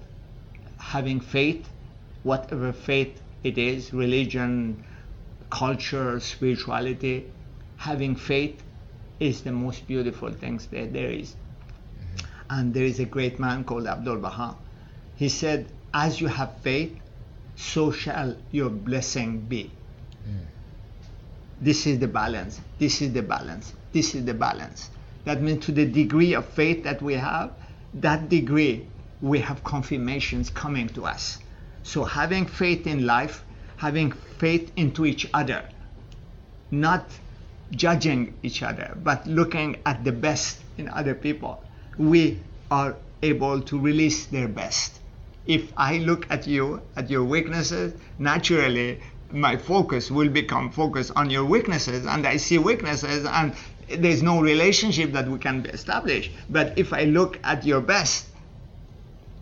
[0.77, 1.69] having faith,
[2.23, 4.83] whatever faith it is, religion,
[5.51, 7.25] culture, spirituality,
[7.77, 8.63] having faith
[9.19, 11.35] is the most beautiful things that there is.
[12.49, 14.55] And there is a great man called Abdul Baha.
[15.15, 16.97] He said, as you have faith,
[17.55, 19.71] so shall your blessing be.
[20.27, 20.45] Mm.
[21.59, 22.61] This is the balance.
[22.77, 23.73] This is the balance.
[23.91, 24.89] This is the balance.
[25.25, 27.51] That means to the degree of faith that we have,
[27.95, 28.87] that degree
[29.21, 31.39] we have confirmations coming to us.
[31.83, 33.43] So having faith in life,
[33.77, 35.67] having faith into each other,
[36.69, 37.09] not
[37.71, 41.63] judging each other, but looking at the best in other people,
[41.97, 44.97] we are able to release their best
[45.47, 48.99] if I look at you, at your weaknesses, naturally
[49.31, 53.53] my focus will become focused on your weaknesses and I see weaknesses and
[53.89, 56.31] there's no relationship that we can establish.
[56.49, 58.27] But if I look at your best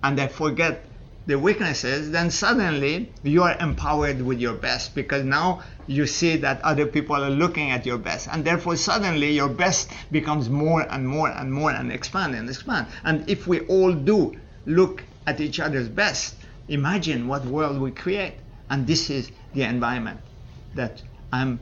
[0.03, 0.85] and I forget
[1.27, 6.61] the weaknesses, then suddenly you are empowered with your best because now you see that
[6.61, 8.27] other people are looking at your best.
[8.31, 12.87] And therefore, suddenly your best becomes more and more and more and expand and expand.
[13.03, 16.35] And if we all do look at each other's best,
[16.67, 18.35] imagine what world we create.
[18.69, 20.19] And this is the environment
[20.75, 21.59] that I'm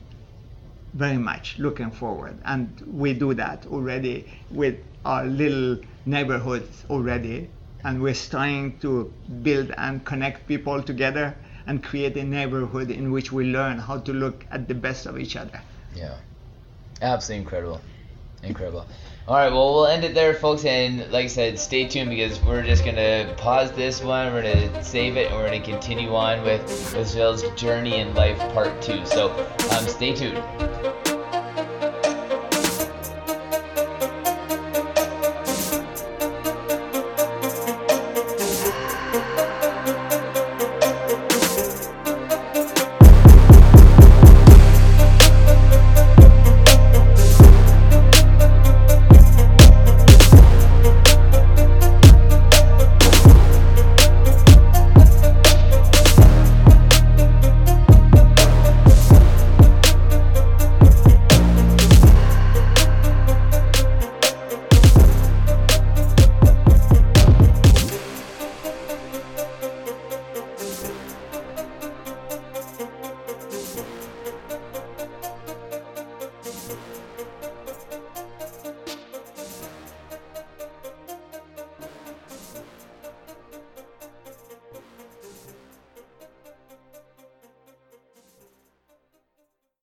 [0.94, 2.38] very much looking forward.
[2.46, 4.76] And we do that already with
[5.06, 7.50] our little neighborhoods already.
[7.84, 9.12] And we're starting to
[9.42, 11.36] build and connect people together
[11.68, 15.20] and create a neighborhood in which we learn how to look at the best of
[15.20, 15.62] each other.
[15.96, 16.18] Yeah.
[17.02, 17.82] Absolutely incredible.
[18.44, 18.86] Incredible.
[19.26, 20.66] All right, well, we'll end it there, folks.
[20.66, 24.34] And like I said, stay tuned because we're just to pause this one.
[24.34, 28.82] We're to save it and we're to continue on with Israel's journey in life part
[28.82, 29.06] two.
[29.06, 29.32] So
[29.72, 30.44] um, stay tuned.